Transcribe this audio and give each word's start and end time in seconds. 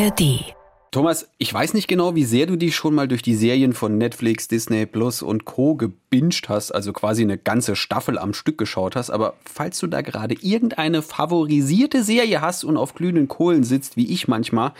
ARD. 0.00 0.54
Thomas, 0.92 1.28
ich 1.36 1.52
weiß 1.52 1.74
nicht 1.74 1.86
genau, 1.86 2.14
wie 2.14 2.24
sehr 2.24 2.46
du 2.46 2.56
dich 2.56 2.74
schon 2.74 2.94
mal 2.94 3.06
durch 3.06 3.20
die 3.20 3.34
Serien 3.34 3.74
von 3.74 3.98
Netflix, 3.98 4.48
Disney 4.48 4.86
Plus 4.86 5.20
und 5.20 5.44
Co. 5.44 5.74
gebinged 5.74 6.48
hast, 6.48 6.72
also 6.72 6.92
quasi 6.94 7.22
eine 7.22 7.36
ganze 7.36 7.76
Staffel 7.76 8.18
am 8.18 8.32
Stück 8.32 8.56
geschaut 8.56 8.96
hast, 8.96 9.10
aber 9.10 9.34
falls 9.44 9.78
du 9.78 9.88
da 9.88 10.00
gerade 10.00 10.34
irgendeine 10.40 11.02
favorisierte 11.02 12.02
Serie 12.02 12.40
hast 12.40 12.64
und 12.64 12.78
auf 12.78 12.94
glühenden 12.94 13.28
Kohlen 13.28 13.62
sitzt, 13.62 13.96
wie 13.98 14.10
ich 14.10 14.26
manchmal, 14.26 14.72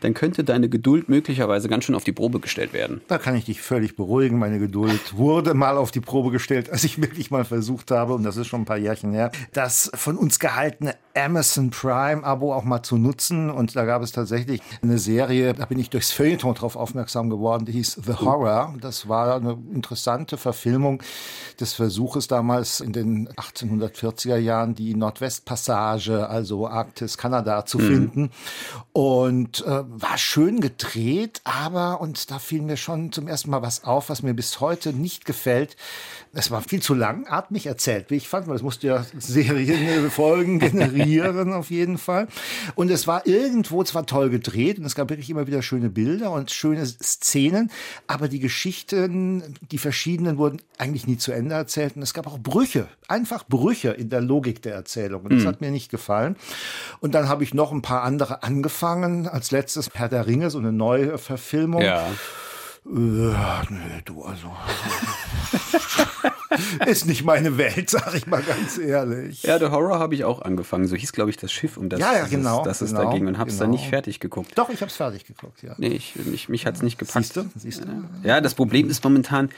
dann 0.00 0.14
könnte 0.14 0.44
deine 0.44 0.68
Geduld 0.68 1.08
möglicherweise 1.08 1.68
ganz 1.68 1.84
schön 1.84 1.94
auf 1.94 2.04
die 2.04 2.12
Probe 2.12 2.40
gestellt 2.40 2.72
werden. 2.72 3.00
Da 3.08 3.18
kann 3.18 3.34
ich 3.34 3.44
dich 3.44 3.60
völlig 3.60 3.96
beruhigen. 3.96 4.38
Meine 4.38 4.58
Geduld 4.58 5.16
wurde 5.16 5.52
mal 5.52 5.76
auf 5.76 5.90
die 5.90 6.00
Probe 6.00 6.30
gestellt, 6.30 6.70
als 6.70 6.84
ich 6.84 7.02
wirklich 7.02 7.30
mal 7.30 7.44
versucht 7.44 7.90
habe, 7.90 8.14
und 8.14 8.22
das 8.22 8.36
ist 8.36 8.46
schon 8.46 8.62
ein 8.62 8.66
paar 8.66 8.78
Jährchen 8.78 9.12
her, 9.12 9.30
das 9.52 9.90
von 9.94 10.16
uns 10.16 10.38
gehaltene 10.38 10.94
Amazon 11.14 11.70
Prime 11.70 12.22
Abo 12.22 12.54
auch 12.54 12.64
mal 12.64 12.82
zu 12.82 12.96
nutzen. 12.96 13.50
Und 13.50 13.74
da 13.74 13.84
gab 13.84 14.02
es 14.02 14.12
tatsächlich 14.12 14.60
eine 14.82 14.98
Serie, 14.98 15.54
da 15.54 15.66
bin 15.66 15.78
ich 15.78 15.90
durchs 15.90 16.12
Feuilleton 16.12 16.54
drauf 16.54 16.76
aufmerksam 16.76 17.30
geworden, 17.30 17.64
die 17.64 17.72
hieß 17.72 18.00
The 18.06 18.14
Horror. 18.14 18.74
Das 18.80 19.08
war 19.08 19.36
eine 19.36 19.58
interessante 19.72 20.36
Verfilmung 20.36 21.02
des 21.58 21.74
Versuches 21.74 22.28
damals 22.28 22.80
in 22.80 22.92
den 22.92 23.28
1840er 23.30 24.36
Jahren, 24.36 24.74
die 24.74 24.94
Nordwestpassage, 24.94 26.28
also 26.28 26.68
Arktis, 26.68 27.18
Kanada 27.18 27.66
zu 27.66 27.78
mhm. 27.78 27.86
finden. 27.86 28.30
Und 28.92 29.64
äh, 29.66 29.82
war 29.88 30.18
schön 30.18 30.60
gedreht, 30.60 31.40
aber, 31.44 32.00
und 32.00 32.30
da 32.30 32.38
fiel 32.38 32.62
mir 32.62 32.76
schon 32.76 33.12
zum 33.12 33.26
ersten 33.26 33.50
Mal 33.50 33.62
was 33.62 33.84
auf, 33.84 34.10
was 34.10 34.22
mir 34.22 34.34
bis 34.34 34.60
heute 34.60 34.92
nicht 34.92 35.24
gefällt. 35.24 35.76
Es 36.32 36.50
war 36.52 36.62
viel 36.62 36.80
zu 36.80 36.94
langatmig 36.94 37.66
erzählt, 37.66 38.10
wie 38.10 38.16
ich 38.16 38.28
fand, 38.28 38.46
weil 38.46 38.54
es 38.54 38.62
musste 38.62 38.86
ja 38.86 39.04
Serienfolgen 39.18 40.60
generieren 40.60 40.99
auf 41.52 41.70
jeden 41.70 41.98
Fall. 41.98 42.28
Und 42.74 42.90
es 42.90 43.06
war 43.06 43.26
irgendwo 43.26 43.84
zwar 43.84 44.06
toll 44.06 44.30
gedreht 44.30 44.78
und 44.78 44.84
es 44.84 44.94
gab 44.94 45.10
wirklich 45.10 45.30
immer 45.30 45.46
wieder 45.46 45.62
schöne 45.62 45.90
Bilder 45.90 46.32
und 46.32 46.50
schöne 46.50 46.86
Szenen, 46.86 47.70
aber 48.06 48.28
die 48.28 48.40
Geschichten, 48.40 49.54
die 49.70 49.78
verschiedenen 49.78 50.38
wurden 50.38 50.60
eigentlich 50.78 51.06
nie 51.06 51.18
zu 51.18 51.32
Ende 51.32 51.54
erzählt 51.54 51.96
und 51.96 52.02
es 52.02 52.14
gab 52.14 52.26
auch 52.26 52.38
Brüche, 52.38 52.88
einfach 53.08 53.46
Brüche 53.46 53.90
in 53.90 54.08
der 54.08 54.20
Logik 54.20 54.62
der 54.62 54.74
Erzählung 54.74 55.22
und 55.22 55.32
das 55.32 55.42
mhm. 55.42 55.48
hat 55.48 55.60
mir 55.60 55.70
nicht 55.70 55.90
gefallen. 55.90 56.36
Und 57.00 57.14
dann 57.14 57.28
habe 57.28 57.44
ich 57.44 57.54
noch 57.54 57.72
ein 57.72 57.82
paar 57.82 58.02
andere 58.02 58.42
angefangen, 58.42 59.28
als 59.28 59.50
letztes 59.50 59.90
Herr 59.92 60.08
der 60.08 60.26
Ringe, 60.26 60.50
so 60.50 60.58
eine 60.58 60.72
neue 60.72 61.18
Verfilmung. 61.18 61.82
Ja. 61.82 62.06
Äh, 62.86 63.68
nee, 63.70 64.02
du, 64.04 64.24
also. 64.24 64.50
ist 66.86 67.06
nicht 67.06 67.24
meine 67.24 67.58
Welt, 67.58 67.90
sag 67.90 68.14
ich 68.14 68.26
mal 68.26 68.42
ganz 68.42 68.78
ehrlich. 68.78 69.42
Ja, 69.42 69.58
The 69.58 69.66
Horror 69.66 69.98
habe 69.98 70.14
ich 70.14 70.24
auch 70.24 70.42
angefangen. 70.42 70.86
So 70.86 70.96
hieß, 70.96 71.12
glaube 71.12 71.30
ich, 71.30 71.36
das 71.36 71.52
Schiff, 71.52 71.76
um 71.76 71.88
das, 71.88 72.00
ja, 72.00 72.16
ja, 72.16 72.26
genau, 72.26 72.64
das 72.64 72.80
es 72.80 72.90
genau, 72.90 73.04
da 73.04 73.12
ging. 73.12 73.26
Und 73.26 73.38
habe 73.38 73.50
es 73.50 73.56
genau. 73.56 73.64
dann 73.64 73.70
nicht 73.72 73.88
fertig 73.88 74.20
geguckt. 74.20 74.52
Doch, 74.56 74.70
ich 74.70 74.80
habe 74.80 74.90
es 74.90 74.96
fertig 74.96 75.26
geguckt, 75.26 75.62
ja. 75.62 75.74
Nee, 75.78 75.88
ich, 75.88 76.16
mich, 76.16 76.48
mich 76.48 76.66
hat 76.66 76.76
es 76.76 76.82
nicht 76.82 76.98
gepackt. 76.98 77.24
Siehst 77.24 77.36
du? 77.36 77.50
Siehst 77.56 77.84
du? 77.84 77.88
Ja, 78.22 78.40
das 78.40 78.54
Problem 78.54 78.88
ist 78.90 79.02
momentan, 79.04 79.50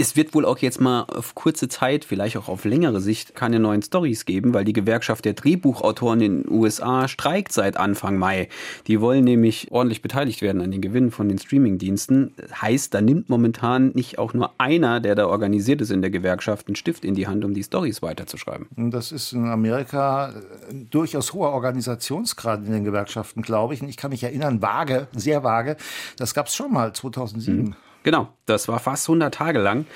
es 0.00 0.16
wird 0.16 0.34
wohl 0.34 0.46
auch 0.46 0.56
jetzt 0.58 0.80
mal 0.80 1.02
auf 1.02 1.34
kurze 1.34 1.68
Zeit, 1.68 2.06
vielleicht 2.06 2.38
auch 2.38 2.48
auf 2.48 2.64
längere 2.64 3.02
Sicht, 3.02 3.34
keine 3.34 3.60
neuen 3.60 3.82
Stories 3.82 4.24
geben, 4.24 4.54
weil 4.54 4.64
die 4.64 4.72
Gewerkschaft 4.72 5.26
der 5.26 5.34
Drehbuchautoren 5.34 6.22
in 6.22 6.42
den 6.42 6.50
USA 6.50 7.06
streikt 7.06 7.52
seit 7.52 7.76
Anfang 7.76 8.16
Mai. 8.16 8.48
Die 8.86 9.02
wollen 9.02 9.24
nämlich 9.24 9.70
ordentlich 9.70 10.00
beteiligt 10.00 10.40
werden 10.40 10.62
an 10.62 10.70
den 10.70 10.80
Gewinnen 10.80 11.10
von 11.10 11.28
den 11.28 11.38
Streamingdiensten. 11.38 12.34
Heißt, 12.62 12.94
da 12.94 13.02
nimmt 13.02 13.28
momentan 13.28 13.88
nicht 13.88 14.18
auch 14.18 14.32
nur 14.32 14.52
einer, 14.56 15.00
der 15.00 15.14
da 15.16 15.26
organisiert 15.26 15.82
ist 15.82 15.90
in 15.90 16.00
der 16.00 16.10
Gewerkschaft, 16.10 16.68
einen 16.68 16.76
Stift 16.76 17.04
in 17.04 17.14
die 17.14 17.26
Hand, 17.26 17.44
um 17.44 17.52
die 17.52 17.62
Stories 17.62 18.00
weiterzuschreiben. 18.00 18.68
Das 18.90 19.12
ist 19.12 19.34
in 19.34 19.48
Amerika 19.48 20.32
ein 20.70 20.88
durchaus 20.90 21.34
hoher 21.34 21.50
Organisationsgrad 21.50 22.64
in 22.64 22.72
den 22.72 22.84
Gewerkschaften, 22.84 23.42
glaube 23.42 23.74
ich. 23.74 23.82
Und 23.82 23.90
ich 23.90 23.98
kann 23.98 24.12
mich 24.12 24.22
erinnern, 24.24 24.62
vage, 24.62 25.08
sehr 25.14 25.44
vage, 25.44 25.76
das 26.16 26.32
gab 26.32 26.46
es 26.46 26.54
schon 26.54 26.72
mal 26.72 26.94
2007. 26.94 27.64
Mhm. 27.64 27.74
Genau, 28.02 28.28
das 28.46 28.68
war 28.68 28.78
fast 28.78 29.08
100 29.08 29.34
Tage 29.34 29.58
lang. 29.58 29.86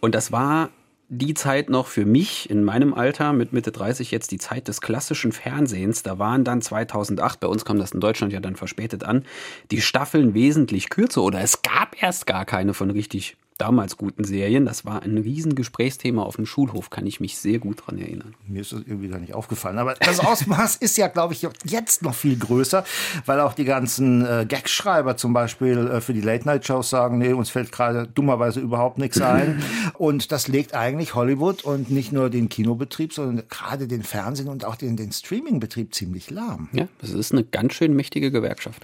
Und 0.00 0.14
das 0.14 0.30
war 0.32 0.70
die 1.08 1.32
Zeit 1.32 1.70
noch 1.70 1.86
für 1.86 2.04
mich 2.04 2.50
in 2.50 2.62
meinem 2.62 2.92
Alter 2.92 3.32
mit 3.32 3.52
Mitte 3.52 3.72
30 3.72 4.10
jetzt 4.10 4.30
die 4.30 4.38
Zeit 4.38 4.68
des 4.68 4.82
klassischen 4.82 5.32
Fernsehens. 5.32 6.02
Da 6.02 6.18
waren 6.18 6.44
dann 6.44 6.60
2008, 6.60 7.40
bei 7.40 7.48
uns 7.48 7.64
kam 7.64 7.78
das 7.78 7.92
in 7.92 8.00
Deutschland 8.00 8.32
ja 8.32 8.40
dann 8.40 8.56
verspätet 8.56 9.04
an, 9.04 9.24
die 9.70 9.80
Staffeln 9.80 10.34
wesentlich 10.34 10.90
kürzer 10.90 11.22
oder 11.22 11.40
es 11.40 11.62
gab 11.62 12.00
erst 12.02 12.26
gar 12.26 12.44
keine 12.44 12.74
von 12.74 12.90
richtig 12.90 13.36
damals 13.58 13.96
guten 13.96 14.24
Serien. 14.24 14.64
Das 14.64 14.84
war 14.84 15.02
ein 15.02 15.18
Riesengesprächsthema 15.18 16.22
auf 16.22 16.36
dem 16.36 16.46
Schulhof, 16.46 16.90
kann 16.90 17.06
ich 17.06 17.20
mich 17.20 17.36
sehr 17.36 17.58
gut 17.58 17.82
dran 17.84 17.98
erinnern. 17.98 18.34
Mir 18.46 18.62
ist 18.62 18.72
das 18.72 18.80
irgendwie 18.86 19.08
gar 19.08 19.18
nicht 19.18 19.34
aufgefallen. 19.34 19.78
Aber 19.78 19.94
das 19.94 20.20
Ausmaß 20.20 20.76
ist 20.76 20.96
ja, 20.96 21.08
glaube 21.08 21.34
ich, 21.34 21.46
jetzt 21.64 22.02
noch 22.02 22.14
viel 22.14 22.38
größer, 22.38 22.84
weil 23.26 23.40
auch 23.40 23.52
die 23.52 23.64
ganzen 23.64 24.24
äh, 24.24 24.46
Gagschreiber 24.48 25.16
zum 25.16 25.32
Beispiel 25.32 25.88
äh, 25.88 26.00
für 26.00 26.14
die 26.14 26.20
Late-Night-Shows 26.20 26.88
sagen, 26.88 27.18
nee, 27.18 27.32
uns 27.32 27.50
fällt 27.50 27.72
gerade 27.72 28.06
dummerweise 28.06 28.60
überhaupt 28.60 28.98
nichts 28.98 29.20
ein. 29.20 29.62
und 29.98 30.30
das 30.30 30.48
legt 30.48 30.74
eigentlich 30.74 31.14
Hollywood 31.14 31.64
und 31.64 31.90
nicht 31.90 32.12
nur 32.12 32.30
den 32.30 32.48
Kinobetrieb, 32.48 33.12
sondern 33.12 33.46
gerade 33.48 33.88
den 33.88 34.04
Fernsehen 34.04 34.48
und 34.48 34.64
auch 34.64 34.76
den, 34.76 34.96
den 34.96 35.12
Streaming-Betrieb 35.12 35.94
ziemlich 35.94 36.30
lahm. 36.30 36.68
Ja, 36.72 36.86
das 37.00 37.10
ist 37.10 37.32
eine 37.32 37.44
ganz 37.44 37.74
schön 37.74 37.94
mächtige 37.94 38.30
Gewerkschaft. 38.30 38.82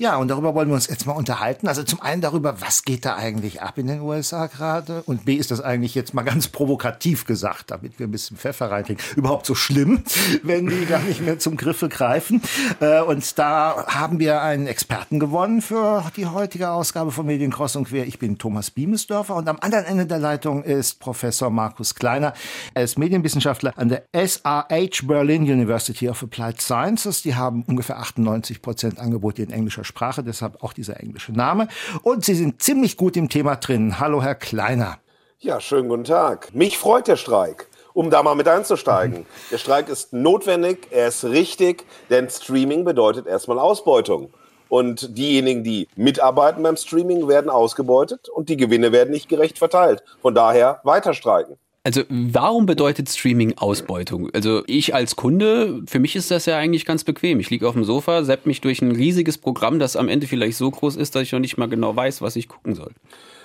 Ja, 0.00 0.16
und 0.16 0.26
darüber 0.26 0.56
wollen 0.56 0.68
wir 0.68 0.74
uns 0.74 0.88
jetzt 0.88 1.06
mal 1.06 1.12
unterhalten. 1.12 1.68
Also 1.68 1.84
zum 1.84 2.00
einen 2.00 2.20
darüber, 2.20 2.60
was 2.60 2.82
geht 2.82 3.04
da 3.04 3.14
eigentlich 3.14 3.62
ab 3.62 3.78
in 3.78 3.86
den 3.86 4.00
USA 4.00 4.48
gerade? 4.48 5.04
Und 5.06 5.24
B, 5.24 5.36
ist 5.36 5.52
das 5.52 5.60
eigentlich 5.60 5.94
jetzt 5.94 6.14
mal 6.14 6.22
ganz 6.22 6.48
provokativ 6.48 7.26
gesagt, 7.26 7.70
damit 7.70 8.00
wir 8.00 8.08
ein 8.08 8.10
bisschen 8.10 8.36
Pfeffer 8.36 8.72
reinkriegen, 8.72 9.04
überhaupt 9.14 9.46
so 9.46 9.54
schlimm, 9.54 10.02
wenn 10.42 10.66
die 10.66 10.86
gar 10.86 10.98
nicht 10.98 11.20
mehr 11.20 11.38
zum 11.38 11.56
Griffel 11.56 11.88
greifen? 11.88 12.42
Äh, 12.80 13.02
und 13.02 13.38
da 13.38 13.86
haben 13.86 14.18
wir 14.18 14.42
einen 14.42 14.66
Experten 14.66 15.20
gewonnen 15.20 15.62
für 15.62 16.04
die 16.16 16.26
heutige 16.26 16.70
Ausgabe 16.70 17.12
von 17.12 17.26
Medienkross 17.26 17.76
und 17.76 17.86
Quer. 17.86 18.04
Ich 18.04 18.18
bin 18.18 18.36
Thomas 18.36 18.72
Biemesdörfer 18.72 19.36
und 19.36 19.48
am 19.48 19.58
anderen 19.60 19.84
Ende 19.84 20.06
der 20.06 20.18
Leitung 20.18 20.64
ist 20.64 20.98
Professor 20.98 21.50
Markus 21.50 21.94
Kleiner. 21.94 22.32
Er 22.74 22.82
ist 22.82 22.98
Medienwissenschaftler 22.98 23.72
an 23.76 23.90
der 23.90 24.02
SRH 24.12 25.06
Berlin 25.06 25.42
University 25.42 26.08
of 26.08 26.20
Applied 26.20 26.60
Sciences. 26.60 27.22
Die 27.22 27.36
haben 27.36 27.62
ungefähr 27.68 27.98
98 28.00 28.60
Prozent 28.60 28.98
Angebote 28.98 29.42
in 29.42 29.50
englischer 29.50 29.83
Sprache, 29.84 30.22
deshalb 30.22 30.62
auch 30.62 30.72
dieser 30.72 31.00
englische 31.00 31.32
Name. 31.32 31.68
Und 32.02 32.24
Sie 32.24 32.34
sind 32.34 32.62
ziemlich 32.62 32.96
gut 32.96 33.16
im 33.16 33.28
Thema 33.28 33.56
drin. 33.56 34.00
Hallo, 34.00 34.22
Herr 34.22 34.34
Kleiner. 34.34 34.98
Ja, 35.38 35.60
schönen 35.60 35.88
guten 35.88 36.04
Tag. 36.04 36.54
Mich 36.54 36.78
freut 36.78 37.06
der 37.06 37.16
Streik 37.16 37.68
um 37.94 38.10
da 38.10 38.22
mal 38.22 38.34
mit 38.34 38.48
einzusteigen. 38.48 39.24
Der 39.50 39.58
Streik 39.58 39.88
ist 39.88 40.12
notwendig, 40.12 40.88
er 40.90 41.08
ist 41.08 41.24
richtig, 41.24 41.86
denn 42.10 42.28
Streaming 42.28 42.84
bedeutet 42.84 43.26
erstmal 43.26 43.58
Ausbeutung. 43.58 44.34
Und 44.68 45.16
diejenigen, 45.16 45.62
die 45.62 45.88
mitarbeiten 45.94 46.62
beim 46.62 46.76
Streaming, 46.76 47.28
werden 47.28 47.48
ausgebeutet 47.48 48.28
und 48.28 48.48
die 48.48 48.56
Gewinne 48.56 48.90
werden 48.90 49.10
nicht 49.10 49.28
gerecht 49.28 49.58
verteilt. 49.58 50.02
Von 50.20 50.34
daher 50.34 50.80
weiter 50.82 51.14
streiken. 51.14 51.56
Also 51.86 52.02
warum 52.08 52.64
bedeutet 52.64 53.10
Streaming 53.10 53.58
Ausbeutung? 53.58 54.30
Also 54.32 54.62
ich 54.66 54.94
als 54.94 55.16
Kunde, 55.16 55.82
für 55.86 55.98
mich 55.98 56.16
ist 56.16 56.30
das 56.30 56.46
ja 56.46 56.56
eigentlich 56.56 56.86
ganz 56.86 57.04
bequem. 57.04 57.40
Ich 57.40 57.50
liege 57.50 57.68
auf 57.68 57.74
dem 57.74 57.84
Sofa, 57.84 58.24
sepp 58.24 58.46
mich 58.46 58.62
durch 58.62 58.80
ein 58.80 58.92
riesiges 58.92 59.36
Programm, 59.36 59.78
das 59.78 59.94
am 59.94 60.08
Ende 60.08 60.26
vielleicht 60.26 60.56
so 60.56 60.70
groß 60.70 60.96
ist, 60.96 61.14
dass 61.14 61.24
ich 61.24 61.32
noch 61.32 61.40
nicht 61.40 61.58
mal 61.58 61.68
genau 61.68 61.94
weiß, 61.94 62.22
was 62.22 62.36
ich 62.36 62.48
gucken 62.48 62.74
soll. 62.74 62.92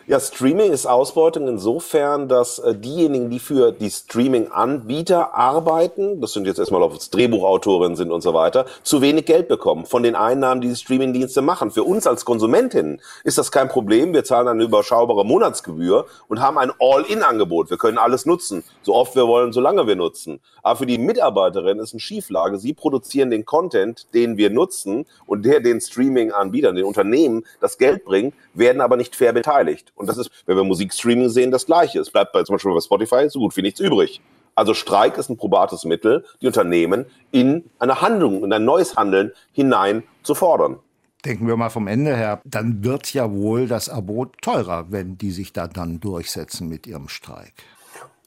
Ja, 0.10 0.20
Streaming 0.20 0.72
ist 0.72 0.88
Ausbeutung 0.88 1.48
insofern, 1.48 2.28
dass 2.28 2.58
äh, 2.58 2.74
diejenigen, 2.74 3.30
die 3.30 3.38
für 3.38 3.72
die 3.72 3.92
Streaming-Anbieter 3.92 5.36
arbeiten, 5.36 6.20
das 6.20 6.34
sind 6.34 6.48
jetzt 6.48 6.58
erstmal, 6.58 6.82
ob 6.82 6.96
es 6.96 7.12
Drehbuchautorinnen 7.12 7.96
sind 7.96 8.12
und 8.12 8.22
so 8.22 8.34
weiter, 8.34 8.66
zu 8.82 9.04
wenig 9.04 9.28
Geld 9.28 9.48
bekommen 9.48 9.86
von 9.86 10.02
den 10.02 10.16
Einnahmen, 10.16 10.62
die 10.62 10.70
die 10.70 10.76
Streaming-Dienste 10.76 11.44
machen. 11.44 11.70
Für 11.70 11.84
uns 11.84 12.08
als 12.08 12.26
Konsumentinnen 12.26 13.02
ist 13.24 13.38
das 13.38 13.52
kein 13.52 13.70
Problem. 13.70 14.12
Wir 14.12 14.24
zahlen 14.24 14.48
eine 14.48 14.64
überschaubare 14.64 15.24
Monatsgebühr 15.24 16.08
und 16.28 16.42
haben 16.42 16.58
ein 16.58 16.72
All-In-Angebot. 16.80 17.70
Wir 17.70 17.78
können 17.78 18.00
alles 18.00 18.26
nutzen, 18.26 18.64
so 18.82 18.96
oft 18.96 19.16
wir 19.16 19.28
wollen, 19.28 19.54
solange 19.54 19.86
wir 19.86 19.96
nutzen. 19.96 20.40
Aber 20.64 20.78
für 20.78 20.86
die 20.88 20.98
Mitarbeiterin 20.98 21.78
ist 21.78 21.94
eine 21.94 22.00
Schieflage. 22.00 22.58
Sie 22.58 22.74
produzieren 22.74 23.30
den 23.30 23.46
Content, 23.46 24.08
den 24.16 24.38
wir 24.38 24.50
nutzen 24.50 25.06
und 25.28 25.46
der 25.46 25.60
den 25.60 25.80
Streaming-Anbietern, 25.80 26.76
den 26.76 26.86
Unternehmen 26.86 27.44
das 27.62 27.78
Geld 27.78 28.06
bringt, 28.06 28.34
werden 28.56 28.82
aber 28.82 28.98
nicht 28.98 29.16
fair 29.16 29.34
beteiligt. 29.34 29.94
Und 30.00 30.08
das 30.08 30.18
ist, 30.18 30.32
wenn 30.46 30.56
wir 30.56 30.64
Musikstreaming 30.64 31.28
sehen, 31.28 31.52
das 31.52 31.66
Gleiche. 31.66 32.00
Es 32.00 32.10
bleibt 32.10 32.32
bei, 32.32 32.42
zum 32.44 32.56
Beispiel 32.56 32.74
bei 32.74 32.80
Spotify 32.80 33.30
so 33.30 33.40
gut 33.40 33.56
wie 33.58 33.62
nichts 33.62 33.82
übrig. 33.82 34.22
Also 34.56 34.74
Streik 34.74 35.18
ist 35.18 35.30
ein 35.30 35.38
probates 35.38 35.84
Mittel, 35.84 36.26
die 36.42 36.48
Unternehmen 36.48 37.06
in 37.32 37.70
eine 37.80 38.02
Handlung, 38.02 38.44
in 38.44 38.54
ein 38.54 38.64
neues 38.64 38.96
Handeln 38.96 39.34
hinein 39.52 40.04
zu 40.24 40.36
fordern. 40.36 40.80
Denken 41.26 41.48
wir 41.48 41.58
mal 41.58 41.70
vom 41.70 41.88
Ende 41.88 42.16
her, 42.16 42.42
dann 42.46 42.82
wird 42.84 43.14
ja 43.14 43.30
wohl 43.30 43.68
das 43.68 43.90
Abo 43.90 44.26
teurer, 44.42 44.86
wenn 44.90 45.18
die 45.18 45.32
sich 45.32 45.52
da 45.52 45.68
dann 45.68 46.00
durchsetzen 46.00 46.70
mit 46.70 46.88
ihrem 46.88 47.10
Streik. 47.10 47.54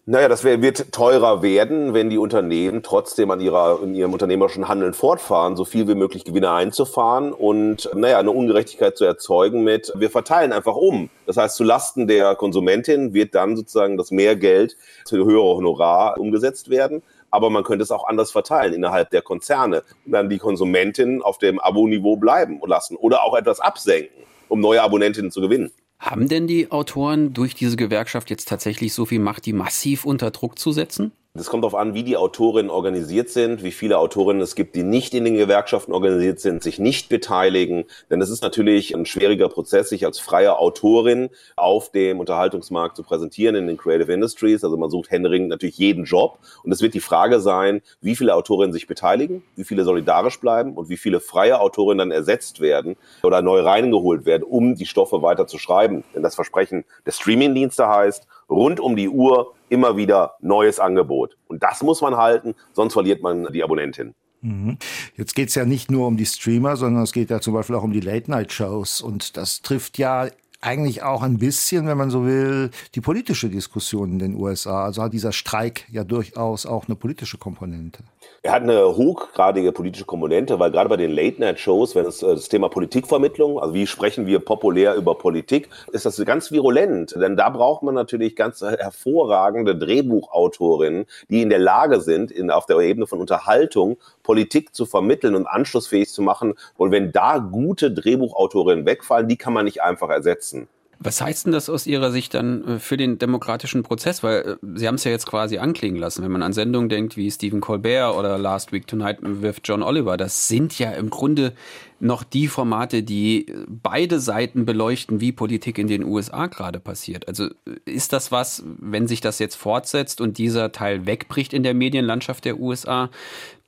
Naja, 0.04 0.28
das 0.28 0.43
wird 0.43 0.90
teurer 0.90 1.43
werden, 1.43 1.94
wenn 1.94 2.10
die 2.10 2.19
Unternehmen 2.19 2.82
trotzdem 2.82 3.31
an 3.31 3.40
ihrer, 3.40 3.81
in 3.84 3.94
ihrem 3.94 4.12
unternehmerischen 4.12 4.66
Handeln 4.66 4.94
fortfahren, 4.94 5.54
so 5.54 5.64
viel 5.64 5.87
wie 5.87 5.94
möglich 5.94 6.25
Gewinne 6.25 6.50
einzufahren 6.50 7.32
und, 7.32 7.88
naja, 7.94 8.19
eine 8.19 8.32
Ungerechtigkeit 8.32 8.96
zu 8.96 9.04
erzeugen 9.04 9.62
mit, 9.62 9.93
wir 9.94 10.10
verteilen 10.10 10.52
einfach 10.52 10.75
um. 10.75 11.08
Das 11.26 11.37
heißt, 11.37 11.54
zu 11.54 11.62
Lasten 11.62 12.08
der 12.08 12.34
Konsumentin 12.34 13.14
wird 13.14 13.37
dann 13.37 13.56
sozusagen 13.56 13.96
das 13.96 14.10
Mehrgeld 14.10 14.76
zu 15.04 15.19
höherer 15.19 15.56
Honorar 15.56 16.19
umgesetzt 16.19 16.69
werden. 16.69 17.02
aber 17.32 17.50
man 17.50 17.64
könnte 17.64 17.82
es 17.82 17.90
auch 17.90 18.06
anders 18.06 18.31
verteilen 18.31 18.75
innerhalb 18.75 19.10
der 19.10 19.22
Konzerne 19.22 19.82
und 20.06 20.12
dann 20.12 20.28
die 20.28 20.38
Konsumentinnen 20.38 21.22
auf 21.22 21.38
dem 21.38 21.58
Aboniveau 21.58 22.16
bleiben 22.16 22.60
lassen 22.64 22.96
oder 22.96 23.25
auch 23.25 23.34
etwas 23.34 23.58
absenken, 23.58 24.22
um 24.49 24.60
neue 24.60 24.82
Abonnentinnen 24.82 25.31
zu 25.31 25.40
gewinnen. 25.40 25.72
Haben 26.02 26.26
denn 26.26 26.49
die 26.49 26.72
Autoren 26.72 27.32
durch 27.32 27.54
diese 27.54 27.76
Gewerkschaft 27.76 28.28
jetzt 28.28 28.49
tatsächlich 28.49 28.93
so 28.93 29.06
viel 29.06 29.20
Macht, 29.20 29.46
die 29.46 29.52
massiv 29.52 30.04
unter 30.04 30.32
Druck 30.32 30.58
zu 30.58 30.72
setzen? 30.72 31.12
Das 31.34 31.49
kommt 31.49 31.64
darauf 31.64 31.75
an, 31.75 31.94
wie 31.94 32.02
die 32.02 32.19
Autorinnen 32.19 32.70
organisiert 32.70 33.31
sind, 33.31 33.62
wie 33.62 33.70
viele 33.70 33.96
Autorinnen 33.96 34.43
es 34.43 34.55
gibt, 34.55 34.76
die 34.76 34.82
nicht 34.82 35.14
in 35.14 35.25
den 35.25 35.34
Gewerkschaften 35.34 35.94
organisiert 35.94 36.40
sind, 36.40 36.62
sich 36.62 36.79
nicht 36.79 37.08
beteiligen. 37.08 37.84
Denn 38.11 38.20
es 38.20 38.29
ist 38.29 38.43
natürlich 38.43 38.94
ein 38.94 39.06
schwieriger 39.06 39.49
Prozess, 39.49 39.88
sich 39.88 40.05
als 40.05 40.19
freie 40.19 40.58
Autorin 40.58 41.31
auf 41.56 41.90
dem 41.90 42.20
Unterhaltungsmarkt 42.20 42.99
zu 42.99 43.02
präsentieren 43.02 43.55
in 43.55 43.67
den 43.67 43.79
Creative 43.79 44.12
Industries. 44.12 44.62
Also 44.62 44.76
man 44.76 44.90
sucht 44.90 45.11
händeringend 45.11 45.49
natürlich 45.49 45.79
jeden 45.79 46.05
Job. 46.05 46.38
Und 46.64 46.70
es 46.70 46.82
wird 46.82 46.93
die 46.93 47.00
Frage 47.00 47.40
sein, 47.40 47.81
wie 48.02 48.14
viele 48.14 48.35
Autorinnen 48.35 48.75
sich 48.75 48.87
beteiligen, 48.87 49.43
wie 49.56 49.64
viele 49.64 49.85
solidarisch 49.85 50.38
bleiben 50.38 50.75
und 50.75 50.90
wie 50.90 50.99
viele 50.99 51.19
freie 51.19 51.61
Autorinnen 51.61 52.11
dann 52.11 52.11
ersetzt 52.11 52.61
werden 52.61 52.96
oder 53.23 53.40
neu 53.40 53.62
reingeholt 53.62 54.26
werden, 54.26 54.43
um 54.43 54.75
die 54.75 54.85
Stoffe 54.85 55.23
weiter 55.23 55.46
zu 55.46 55.56
schreiben. 55.56 56.05
Denn 56.14 56.23
das 56.23 56.35
Versprechen 56.35 56.85
der 57.06 57.12
Streamingdienste 57.12 57.88
heißt, 57.88 58.26
rund 58.50 58.81
um 58.81 58.96
die 58.96 59.08
Uhr 59.08 59.55
immer 59.73 59.97
wieder 59.97 60.35
neues 60.41 60.79
Angebot. 60.79 61.37
Und 61.49 61.63
das 61.63 61.83
muss 61.83 62.03
man 62.03 62.17
halten, 62.17 62.55
sonst 62.75 62.93
verliert 62.93 63.23
man 63.23 63.49
die 63.53 63.65
Abonnentin. 63.65 64.15
Mhm. 64.43 64.77
Jetzt 65.17 65.35
geht 65.35 65.49
es 65.49 65.55
ja 65.55 65.65
nicht 65.65 65.91
nur 65.91 66.07
um 66.07 66.17
die 66.17 66.27
Streamer, 66.27 66.77
sondern 66.77 67.05
es 67.05 67.13
geht 67.13 67.31
ja 67.31 67.41
zum 67.41 67.55
Beispiel 67.55 67.77
auch 67.77 67.83
um 67.83 67.93
die 67.93 68.01
Late-Night-Shows. 68.01 69.01
Und 69.01 69.37
das 69.37 69.63
trifft 69.63 69.97
ja 69.99 70.27
eigentlich 70.62 71.03
auch 71.03 71.23
ein 71.23 71.38
bisschen, 71.38 71.87
wenn 71.87 71.99
man 71.99 72.11
so 72.11 72.25
will, 72.25 72.70
die 72.94 73.00
politische 73.00 73.49
Diskussion 73.49 74.12
in 74.12 74.19
den 74.20 74.35
USA. 74.37 74.85
Also 74.85 75.03
hat 75.03 75.12
dieser 75.12 75.32
Streik 75.32 75.87
ja 75.91 76.05
durchaus 76.05 76.67
auch 76.67 76.87
eine 76.87 76.94
politische 76.94 77.37
Komponente. 77.37 78.05
Er 78.44 78.53
hat 78.53 78.62
eine 78.62 78.97
hochgradige 78.97 79.73
politische 79.73 80.05
Komponente, 80.05 80.59
weil 80.59 80.70
gerade 80.70 80.88
bei 80.88 80.97
den 80.97 81.11
Late-Night-Shows, 81.11 81.94
wenn 81.97 82.06
es 82.06 82.23
äh, 82.23 82.29
das 82.29 82.49
Thema 82.49 82.69
Politikvermittlung, 82.69 83.59
also 83.59 83.75
wie 83.75 83.87
sprechen 83.87 84.26
wir 84.26 84.38
populär 84.38 84.94
über 84.94 85.17
Politik, 85.17 85.69
ist 85.93 86.06
das 86.06 86.25
ganz 86.25 86.53
virulent. 86.53 87.14
Denn 87.20 87.37
da 87.37 87.50
braucht 87.50 87.82
man 87.82 87.94
natürlich 87.94 88.37
ganz 88.37 88.62
hervorragende 88.62 89.76
Drehbuchautorinnen, 89.76 91.06
die 91.29 91.43
in 91.43 91.50
der 91.50 91.59
Lage 91.59 92.00
sind, 92.00 92.31
in, 92.31 92.50
auf 92.50 92.67
der 92.67 92.79
Ebene 92.79 93.09
von 93.09 93.19
Unterhaltung 93.19 93.97
Politik 94.23 94.75
zu 94.75 94.87
vermitteln 94.87 95.35
und 95.35 95.47
anschlussfähig 95.47 96.09
zu 96.09 96.23
machen. 96.23 96.55
Und 96.77 96.91
wenn 96.91 97.13
da 97.13 97.39
gute 97.39 97.91
Drehbuchautorinnen 97.91 98.87
wegfallen, 98.87 99.29
die 99.29 99.37
kann 99.37 99.53
man 99.53 99.65
nicht 99.65 99.83
einfach 99.83 100.11
ersetzen. 100.11 100.69
Was 101.05 101.21
heißt 101.21 101.47
denn 101.47 101.53
das 101.53 101.69
aus 101.69 101.87
Ihrer 101.87 102.13
Sicht 102.13 102.35
dann 102.35 102.67
äh, 102.67 102.79
für 102.79 102.97
den 102.97 103.19
demokratischen 103.19 103.83
Prozess? 103.83 104.23
Weil 104.23 104.59
äh, 104.63 104.67
Sie 104.75 104.87
haben 104.87 104.95
es 104.95 105.05
ja 105.05 105.11
jetzt 105.11 105.27
quasi 105.27 105.59
anklingen 105.59 106.01
lassen. 106.01 106.23
Wenn 106.23 106.31
man 106.31 106.43
an 106.43 106.53
Sendungen 106.53 106.89
denkt 106.89 107.17
wie 107.17 107.31
Stephen 107.31 107.61
Colbert 107.61 108.15
oder 108.15 108.39
Last 108.39 108.73
Week 108.73 108.87
Tonight 108.87 109.19
with 109.21 109.57
John 109.65 109.83
Oliver, 109.83 110.17
das 110.17 110.49
sind 110.49 110.79
ja 110.79 110.93
im 110.93 111.11
Grunde 111.11 111.55
noch 111.99 112.25
die 112.25 112.49
Formate, 112.49 113.03
die 113.03 113.53
beide 113.69 114.21
Seiten 114.21 114.65
beleuchten, 114.65 115.21
wie 115.21 115.33
Politik 115.33 115.79
in 115.79 115.87
den 115.87 116.05
USA 116.05 116.47
gerade 116.47 116.79
passiert. 116.79 117.27
Also 117.27 117.47
äh, 117.47 117.91
ist 117.91 118.13
das 118.13 118.31
was, 118.31 118.63
wenn 118.65 119.09
sich 119.09 119.21
das 119.21 119.39
jetzt 119.39 119.57
fortsetzt 119.57 120.21
und 120.21 120.39
dieser 120.39 120.73
Teil 120.73 121.07
wegbricht 121.07 121.53
in 121.53 121.63
der 121.63 121.75
Medienlandschaft 121.75 122.45
der 122.45 122.61
USA, 122.61 123.11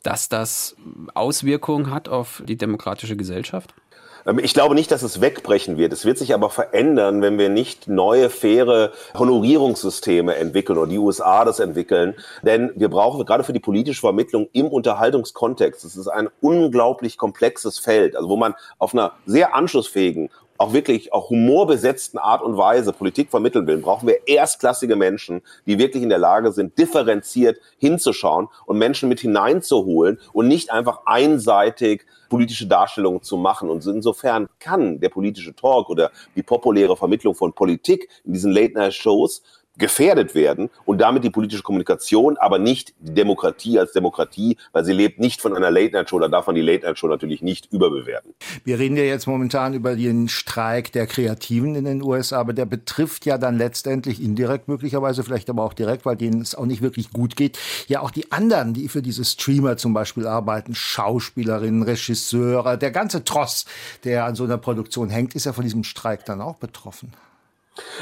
dass 0.05 0.29
das 0.29 0.77
Auswirkungen 1.15 1.91
hat 1.91 2.09
auf 2.09 2.43
die 2.47 2.57
demokratische 2.57 3.17
Gesellschaft? 3.17 3.75
Ähm, 4.27 4.39
ich 4.39 4.55
glaube 4.55 4.75
nicht, 4.75 4.91
dass 4.91 5.03
es 5.03 5.21
wegbrechen 5.21 5.77
wird. 5.77 5.93
Es 5.93 6.05
wird 6.05 6.19
sich 6.19 6.35
aber 6.35 6.51
verändern, 6.51 7.23
wenn 7.23 7.39
wir 7.39 7.49
nicht 7.49 7.89
neue, 7.89 8.31
faire 8.31 8.93
Honorierungssysteme 9.19 10.37
entwickeln 10.37 10.79
oder 10.79 10.91
die 10.91 10.99
USA 10.99 11.45
das 11.45 11.61
entwickeln. 11.61 12.15
Denn 12.43 12.73
wir 12.77 12.89
brauchen 12.89 13.25
gerade 13.25 13.45
für 13.45 13.53
die 13.53 13.61
politische 13.61 14.01
Vermittlung 14.01 14.49
im 14.53 14.69
Unterhaltungskontext, 14.69 15.85
das 15.85 15.97
ist 15.97 16.09
ein 16.09 16.29
unglaublich 16.41 17.19
komplexes 17.19 17.79
Feld, 17.79 18.17
also 18.17 18.29
wo 18.29 18.37
man 18.37 18.55
auf 18.79 18.95
einer 18.95 19.13
sehr 19.27 19.55
anschlussfähigen 19.55 20.31
auch 20.59 20.73
wirklich 20.73 21.13
auch 21.13 21.31
humorbesetzten 21.31 22.19
Art 22.19 22.43
und 22.43 22.57
Weise 22.57 22.93
Politik 22.93 23.31
vermitteln 23.31 23.67
will, 23.67 23.79
brauchen 23.79 24.07
wir 24.07 24.27
erstklassige 24.27 24.97
Menschen, 24.97 25.43
die 25.67 25.79
wirklich 25.79 26.03
in 26.03 26.09
der 26.09 26.19
Lage 26.19 26.53
sind, 26.53 26.79
differenziert 26.79 27.59
hinzuschauen 27.79 28.49
und 28.67 28.79
Menschen 28.79 29.09
mit 29.09 29.21
hineinzuholen 29.21 30.21
und 30.33 30.49
nicht 30.49 30.71
einfach 30.71 31.01
einseitig 31.07 32.07
politische 32.29 32.67
Darstellungen 32.67 33.23
zu 33.23 33.37
machen. 33.37 33.71
Und 33.71 33.85
insofern 33.87 34.49
kann 34.61 35.01
der 35.01 35.09
politische 35.09 35.55
Talk 35.55 35.89
oder 35.89 36.11
die 36.37 36.43
populäre 36.43 36.97
Vermittlung 36.97 37.35
von 37.35 37.53
Politik 37.53 38.09
in 38.25 38.33
diesen 38.33 38.53
Late-Night-Shows 38.53 39.43
gefährdet 39.79 40.35
werden 40.35 40.71
und 40.85 41.01
damit 41.01 41.25
die 41.25 41.31
politische 41.31 41.63
Kommunikation, 41.63 42.37
aber 42.37 42.59
nicht 42.59 42.95
die 43.01 43.15
Demokratie 43.15 43.79
als 43.79 43.93
Demokratie, 43.93 44.57
weil 44.73 44.85
sie 44.85 44.93
lebt 44.93 45.19
nicht 45.19 45.41
von 45.41 45.55
einer 45.57 45.71
Late-Night-Show, 45.71 46.19
da 46.19 46.29
darf 46.29 46.47
man 46.47 46.55
die 46.55 46.63
Late-Night-Show 46.63 47.09
natürlich 47.09 47.43
nicht 47.43 47.73
überbewerten. 47.73 48.35
Wir 48.65 48.79
reden 48.79 48.97
ja 48.97 49.03
jetzt 49.03 49.27
momentan 49.27 49.75
über 49.75 49.97
den 49.97 50.29
Streik 50.29 50.93
der 50.93 51.07
Kreativen 51.07 51.75
in 51.75 51.85
den 51.85 52.03
USA, 52.03 52.39
aber 52.39 52.53
der 52.53 52.67
betrifft 52.67 53.27
ja 53.27 53.37
dann 53.39 53.59
letztendlich 53.59 54.23
indirekt 54.23 54.69
möglicherweise, 54.69 55.25
vielleicht 55.25 55.51
aber 55.51 55.65
auch 55.65 55.75
direkt, 55.75 56.07
weil 56.07 56.17
denen 56.17 56.41
es 56.41 56.55
auch 56.55 56.67
nicht 56.67 56.83
wirklich 56.83 57.11
gut 57.13 57.37
geht, 57.37 57.59
ja 57.89 58.01
auch 58.01 58.11
die 58.11 58.31
anderen, 58.31 58.75
die 58.75 58.89
für 58.89 59.03
diese 59.03 59.25
Streamer 59.25 59.77
zum 59.77 59.93
Beispiel 59.93 60.27
arbeiten, 60.27 60.75
Schauspielerinnen, 60.75 61.83
Regisseure, 61.83 62.79
der 62.79 62.91
ganze 62.93 63.25
Tross, 63.25 63.65
der 64.05 64.25
an 64.25 64.35
so 64.37 64.45
einer 64.45 64.59
Produktion 64.59 65.11
hängt, 65.11 65.35
ist 65.35 65.47
ja 65.47 65.53
von 65.53 65.65
diesem 65.65 65.85
Streik 65.85 66.25
dann 66.25 66.41
auch 66.41 66.57
betroffen. 66.57 67.13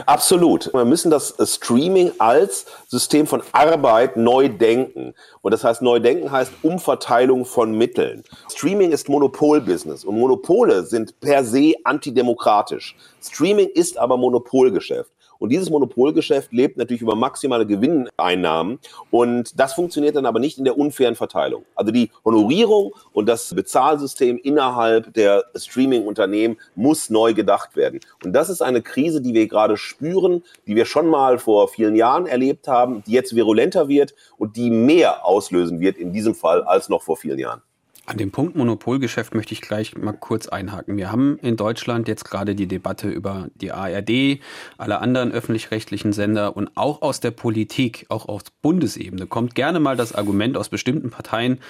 Absolut. 0.04 0.72
Wir 0.74 0.84
müssen 0.84 1.10
das 1.10 1.34
Streaming 1.42 2.12
als 2.18 2.66
System 2.88 3.26
von 3.26 3.42
Arbeit 3.52 4.16
neu 4.16 4.48
denken. 4.48 5.14
Und 5.40 5.52
das 5.52 5.64
heißt, 5.64 5.80
neu 5.80 5.98
denken 5.98 6.30
heißt 6.30 6.52
Umverteilung 6.62 7.44
von 7.46 7.72
Mitteln. 7.76 8.22
Streaming 8.50 8.92
ist 8.92 9.08
Monopolbusiness 9.08 10.04
und 10.04 10.18
Monopole 10.18 10.84
sind 10.84 11.18
per 11.20 11.44
se 11.44 11.74
antidemokratisch. 11.84 12.96
Streaming 13.22 13.68
ist 13.68 13.96
aber 13.96 14.16
Monopolgeschäft. 14.16 15.10
Und 15.42 15.48
dieses 15.48 15.70
Monopolgeschäft 15.70 16.52
lebt 16.52 16.76
natürlich 16.76 17.02
über 17.02 17.16
maximale 17.16 17.66
Gewinneinnahmen. 17.66 18.78
Und 19.10 19.58
das 19.58 19.74
funktioniert 19.74 20.14
dann 20.14 20.24
aber 20.24 20.38
nicht 20.38 20.56
in 20.56 20.62
der 20.62 20.78
unfairen 20.78 21.16
Verteilung. 21.16 21.64
Also 21.74 21.90
die 21.90 22.12
Honorierung 22.24 22.92
und 23.12 23.28
das 23.28 23.52
Bezahlsystem 23.52 24.38
innerhalb 24.38 25.12
der 25.14 25.42
Streaming-Unternehmen 25.56 26.58
muss 26.76 27.10
neu 27.10 27.34
gedacht 27.34 27.74
werden. 27.74 27.98
Und 28.24 28.34
das 28.34 28.50
ist 28.50 28.62
eine 28.62 28.82
Krise, 28.82 29.20
die 29.20 29.34
wir 29.34 29.48
gerade 29.48 29.76
spüren, 29.76 30.44
die 30.68 30.76
wir 30.76 30.84
schon 30.84 31.08
mal 31.08 31.40
vor 31.40 31.66
vielen 31.66 31.96
Jahren 31.96 32.26
erlebt 32.26 32.68
haben, 32.68 33.02
die 33.04 33.10
jetzt 33.10 33.34
virulenter 33.34 33.88
wird 33.88 34.14
und 34.38 34.54
die 34.54 34.70
mehr 34.70 35.26
auslösen 35.26 35.80
wird 35.80 35.96
in 35.96 36.12
diesem 36.12 36.36
Fall 36.36 36.62
als 36.62 36.88
noch 36.88 37.02
vor 37.02 37.16
vielen 37.16 37.40
Jahren. 37.40 37.62
An 38.04 38.18
dem 38.18 38.32
Punkt 38.32 38.56
Monopolgeschäft 38.56 39.32
möchte 39.32 39.54
ich 39.54 39.60
gleich 39.60 39.96
mal 39.96 40.12
kurz 40.12 40.48
einhaken. 40.48 40.96
Wir 40.96 41.12
haben 41.12 41.38
in 41.38 41.56
Deutschland 41.56 42.08
jetzt 42.08 42.24
gerade 42.24 42.56
die 42.56 42.66
Debatte 42.66 43.08
über 43.08 43.48
die 43.54 43.70
ARD, 43.70 44.40
alle 44.76 44.98
anderen 44.98 45.30
öffentlich-rechtlichen 45.30 46.12
Sender 46.12 46.56
und 46.56 46.72
auch 46.74 47.00
aus 47.00 47.20
der 47.20 47.30
Politik, 47.30 48.06
auch 48.08 48.26
auf 48.26 48.42
Bundesebene 48.60 49.28
kommt 49.28 49.54
gerne 49.54 49.78
mal 49.78 49.96
das 49.96 50.16
Argument 50.16 50.56
aus 50.56 50.68
bestimmten 50.68 51.10
Parteien, 51.10 51.60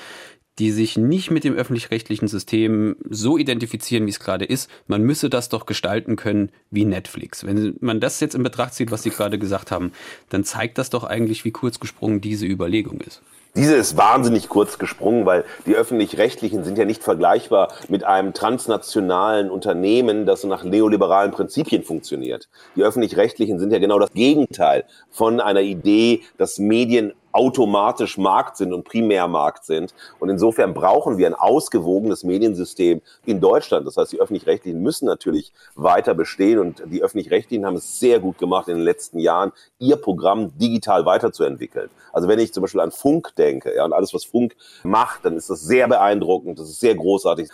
die 0.59 0.71
sich 0.71 0.97
nicht 0.97 1.30
mit 1.30 1.44
dem 1.44 1.54
öffentlich-rechtlichen 1.54 2.28
System 2.28 2.97
so 3.09 3.38
identifizieren, 3.38 4.06
wie 4.06 4.11
es 4.11 4.21
gerade 4.21 4.44
ist. 4.44 4.71
Man 4.87 5.02
müsse 5.02 5.30
das 5.30 5.49
doch 5.49 5.66
gestalten 5.66 6.16
können 6.16 6.50
wie 6.71 6.85
Netflix. 6.85 7.47
Wenn 7.47 7.76
man 7.80 8.00
das 8.00 8.21
jetzt 8.21 8.35
in 8.35 8.42
Betracht 8.42 8.75
zieht, 8.75 8.90
was 8.90 9.02
Sie 9.02 9.11
gerade 9.11 9.38
gesagt 9.38 9.71
haben, 9.71 9.92
dann 10.28 10.44
zeigt 10.44 10.78
das 10.78 10.90
doch 10.90 11.04
eigentlich, 11.04 11.44
wie 11.44 11.52
kurz 11.52 11.80
gesprungen 11.80 12.21
diese 12.21 12.47
Überlegung 12.47 13.00
ist. 13.00 13.23
Diese 13.54 13.75
ist 13.75 13.99
wahnsinnig 13.99 14.49
kurz 14.49 14.78
gesprungen, 14.78 15.26
weil 15.26 15.44
die 15.66 15.75
öffentlich-rechtlichen 15.75 16.64
sind 16.64 16.78
ja 16.78 16.87
nicht 16.87 17.02
vergleichbar 17.02 17.68
mit 17.88 18.02
einem 18.02 18.32
transnationalen 18.32 19.50
Unternehmen, 19.50 20.25
das 20.25 20.40
so 20.40 20.49
nach 20.49 20.64
neoliberalen 20.64 21.32
Prinzipien 21.32 21.82
funktioniert. 21.82 22.49
Die 22.76 22.82
öffentlich-rechtlichen 22.82 23.59
sind 23.59 23.71
ja 23.71 23.78
genau 23.78 23.99
das 23.99 24.11
Gegenteil 24.12 24.85
von 25.11 25.38
einer 25.38 25.61
Idee, 25.61 26.23
dass 26.38 26.59
Medien 26.59 27.12
automatisch 27.33 28.19
Markt 28.19 28.57
sind 28.57 28.73
und 28.73 28.85
Primärmarkt 28.85 29.65
sind. 29.65 29.95
Und 30.21 30.29
insofern 30.29 30.75
brauchen 30.75 31.19
wir 31.19 31.27
ein 31.27 31.35
ausgewogenes 31.35 32.25
Mediensystem 32.25 33.01
in 33.25 33.41
Deutschland. 33.41 33.87
Das 33.87 33.97
heißt, 33.97 34.12
die 34.12 34.21
Öffentlich-Rechtlichen 34.21 34.83
müssen 34.83 35.07
natürlich 35.07 35.53
weiter 35.75 36.15
bestehen 36.15 36.59
und 36.59 36.83
die 36.87 37.03
Öffentlich-Rechtlichen 37.03 37.67
haben 37.67 37.77
es 37.77 37.99
sehr 37.99 38.21
gut 38.21 38.39
gemacht 38.39 38.69
in 38.69 38.77
den 38.77 38.85
letzten 38.85 39.19
Jahren, 39.19 39.53
ihr 39.79 39.97
Programm 39.97 40.57
digital 40.59 41.05
weiterzuentwickeln. 41.05 41.91
Also 42.12 42.29
wenn 42.29 42.39
ich 42.39 42.53
zum 42.53 42.62
Beispiel 42.62 42.81
an 42.81 42.93
Funk 42.93 43.35
denke 43.37 43.75
ja, 43.75 43.85
und 43.85 43.93
alles, 43.93 44.12
was 44.15 44.25
Funk 44.25 44.55
macht, 44.83 45.25
dann 45.25 45.37
ist 45.37 45.51
das 45.51 45.62
sehr 45.62 45.89
beeindruckend, 45.89 46.59
das 46.59 46.69
ist 46.69 46.81
sehr 46.81 46.95
großartig. 46.95 47.49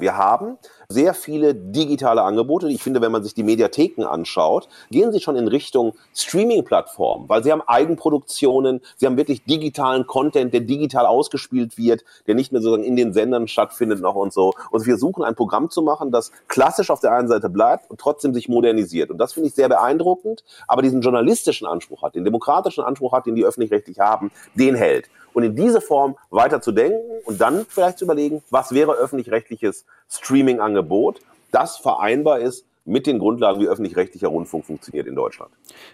Wir 0.00 0.16
haben 0.16 0.58
sehr 0.88 1.14
viele 1.14 1.54
digitale 1.54 2.22
Angebote. 2.22 2.68
Ich 2.68 2.82
finde, 2.82 3.00
wenn 3.00 3.12
man 3.12 3.22
sich 3.22 3.32
die 3.32 3.44
Mediatheken 3.44 4.02
anschaut, 4.02 4.68
gehen 4.90 5.12
sie 5.12 5.20
schon 5.20 5.36
in 5.36 5.46
Richtung 5.46 5.92
Streaming-Plattformen, 6.12 7.28
weil 7.28 7.44
sie 7.44 7.52
haben 7.52 7.62
Eigenproduktionen, 7.62 8.80
sie 8.96 9.06
haben 9.06 9.16
wirklich 9.16 9.44
digitalen 9.44 10.08
Content, 10.08 10.52
der 10.52 10.62
digital 10.62 11.06
ausgespielt 11.06 11.78
wird, 11.78 12.04
der 12.26 12.34
nicht 12.34 12.50
mehr 12.50 12.60
sozusagen 12.60 12.82
in 12.82 12.96
den 12.96 13.12
Sendern 13.12 13.46
stattfindet 13.46 14.00
noch 14.00 14.16
und 14.16 14.32
so. 14.32 14.52
Und 14.72 14.84
wir 14.84 14.96
suchen 14.96 15.22
ein 15.22 15.36
Programm 15.36 15.70
zu 15.70 15.80
machen, 15.80 16.10
das 16.10 16.32
klassisch 16.48 16.90
auf 16.90 16.98
der 16.98 17.12
einen 17.12 17.28
Seite 17.28 17.48
bleibt 17.48 17.88
und 17.88 18.00
trotzdem 18.00 18.34
sich 18.34 18.48
modernisiert. 18.48 19.12
Und 19.12 19.18
das 19.18 19.32
finde 19.32 19.48
ich 19.48 19.54
sehr 19.54 19.68
beeindruckend, 19.68 20.42
aber 20.66 20.82
diesen 20.82 21.02
journalistischen 21.02 21.68
Anspruch 21.68 22.02
hat, 22.02 22.16
den 22.16 22.24
demokratischen 22.24 22.82
Anspruch 22.82 23.12
hat, 23.12 23.26
den 23.26 23.36
die 23.36 23.44
öffentlich-rechtlich 23.44 24.00
haben, 24.00 24.32
den 24.56 24.74
hält. 24.74 25.08
Und 25.34 25.42
in 25.42 25.54
diese 25.54 25.82
Form 25.82 26.16
weiter 26.30 26.62
zu 26.62 26.72
denken 26.72 27.20
und 27.26 27.40
dann 27.40 27.66
vielleicht 27.68 27.98
zu 27.98 28.06
überlegen, 28.06 28.42
was 28.50 28.72
wäre 28.72 28.92
öffentlich-rechtliches 28.92 29.84
Streaming-Angebot, 30.08 31.20
das 31.52 31.76
vereinbar 31.76 32.40
ist 32.40 32.64
mit 32.86 33.06
den 33.06 33.18
Grundlagen, 33.18 33.60
wie 33.60 33.68
öffentlich-rechtlicher 33.68 34.28
Rundfunk 34.28 34.64
funktioniert 34.64 35.06
in 35.06 35.14
Deutschland. 35.14 35.50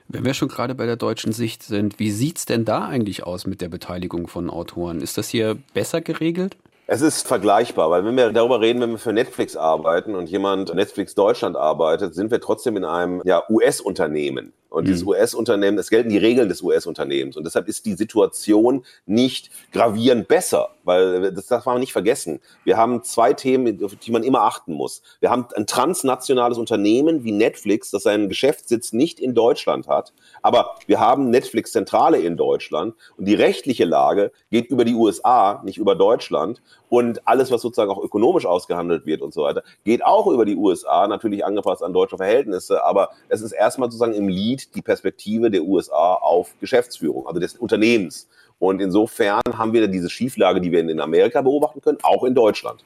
Wenn 0.09 0.25
wir 0.25 0.35
schon 0.35 0.49
gerade 0.49 0.75
bei 0.75 0.87
der 0.87 0.97
deutschen 0.97 1.33
Sicht 1.33 1.63
sind, 1.63 1.99
wie 1.99 2.11
sieht 2.11 2.39
es 2.39 2.45
denn 2.47 2.65
da 2.65 2.87
eigentlich 2.87 3.25
aus 3.25 3.47
mit 3.47 3.61
der 3.61 3.69
Beteiligung 3.69 4.27
von 4.27 4.51
Autoren? 4.51 5.01
Ist 5.01 5.17
das 5.17 5.29
hier 5.29 5.57
besser 5.73 6.01
geregelt? 6.01 6.57
Es 6.93 7.03
ist 7.03 7.29
vergleichbar, 7.29 7.89
weil 7.91 8.05
wenn 8.05 8.17
wir 8.17 8.33
darüber 8.33 8.61
reden, 8.61 8.81
wenn 8.81 8.91
wir 8.91 8.99
für 8.99 9.13
Netflix 9.13 9.57
arbeiten 9.57 10.17
und 10.17 10.29
jemand 10.29 10.75
Netflix 10.75 11.15
Deutschland 11.15 11.57
arbeitet, 11.57 12.17
sind 12.17 12.33
wir 12.33 12.41
trotzdem 12.41 12.77
in 12.77 12.85
einem 12.85 13.23
ja, 13.25 13.45
US-Unternehmen. 13.49 14.53
Und 14.71 14.87
dieses 14.87 15.03
mhm. 15.03 15.09
US-Unternehmen, 15.09 15.77
es 15.79 15.91
gelten 15.91 16.09
die 16.09 16.19
Regeln 16.19 16.49
des 16.49 16.63
US-Unternehmens. 16.63 17.37
Und 17.37 17.45
deshalb 17.45 17.69
ist 17.69 17.87
die 17.87 17.95
Situation 17.95 18.85
nicht 19.05 19.51
gravierend 19.73 20.29
besser, 20.29 20.71
weil 20.85 21.33
das 21.33 21.47
darf 21.47 21.67
man 21.67 21.81
nicht 21.81 21.93
vergessen. 21.93 22.41
Wir 22.65 22.77
haben 22.77 23.03
zwei 23.03 23.33
Themen, 23.33 23.85
auf 23.85 23.97
die 23.97 24.13
man 24.13 24.23
immer 24.23 24.43
achten 24.43 24.73
muss. 24.73 25.03
Wir 25.19 25.31
haben 25.31 25.47
ein 25.57 25.67
transnationales 25.67 26.57
Unternehmen 26.57 27.25
wie 27.25 27.33
Netflix, 27.33 27.91
das 27.91 28.05
seinen 28.05 28.29
Geschäftssitz 28.29 28.93
nicht 28.93 29.19
in 29.19 29.35
Deutschland 29.35 29.89
hat. 29.89 30.13
Aber 30.41 30.77
wir 30.87 31.01
haben 31.01 31.31
Netflix-Zentrale 31.31 32.19
in 32.19 32.37
Deutschland. 32.37 32.95
Und 33.17 33.25
die 33.27 33.35
rechtliche 33.35 33.85
Lage 33.85 34.31
geht 34.51 34.71
über 34.71 34.85
die 34.85 34.95
USA, 34.95 35.63
nicht 35.65 35.79
über 35.79 35.97
Deutschland. 35.97 36.63
Und 36.89 37.27
alles, 37.27 37.51
was 37.51 37.63
sozusagen 37.63 37.91
auch 37.91 38.03
ökonomisch 38.03 38.47
ausgehandelt 38.47 39.07
wird 39.07 39.23
und 39.23 39.35
so 39.35 39.43
weiter, 39.43 39.63
geht 39.85 40.05
auch 40.05 40.27
über 40.29 40.45
die 40.45 40.57
USA, 40.57 41.07
natürlich 41.07 41.45
angepasst 41.45 41.83
an 41.83 41.93
deutsche 41.93 42.17
Verhältnisse. 42.17 42.85
Aber 42.85 43.11
es 43.29 43.43
ist 43.43 43.53
erstmal 43.53 43.91
sozusagen 43.91 44.15
im 44.15 44.29
Lead 44.61 44.75
die 44.75 44.83
Perspektive 44.83 45.51
der 45.51 45.63
USA 45.63 46.15
auf 46.15 46.55
Geschäftsführung, 46.61 47.27
also 47.27 47.41
des 47.41 47.57
Unternehmens. 47.57 48.29
Und 48.59 48.81
insofern 48.81 49.41
haben 49.53 49.73
wir 49.73 49.89
diese 49.89 50.11
Schieflage, 50.11 50.61
die 50.61 50.71
wir 50.71 50.81
in 50.81 51.01
Amerika 51.01 51.41
beobachten 51.41 51.81
können, 51.81 51.99
auch 52.03 52.25
in 52.25 52.35
Deutschland. 52.35 52.85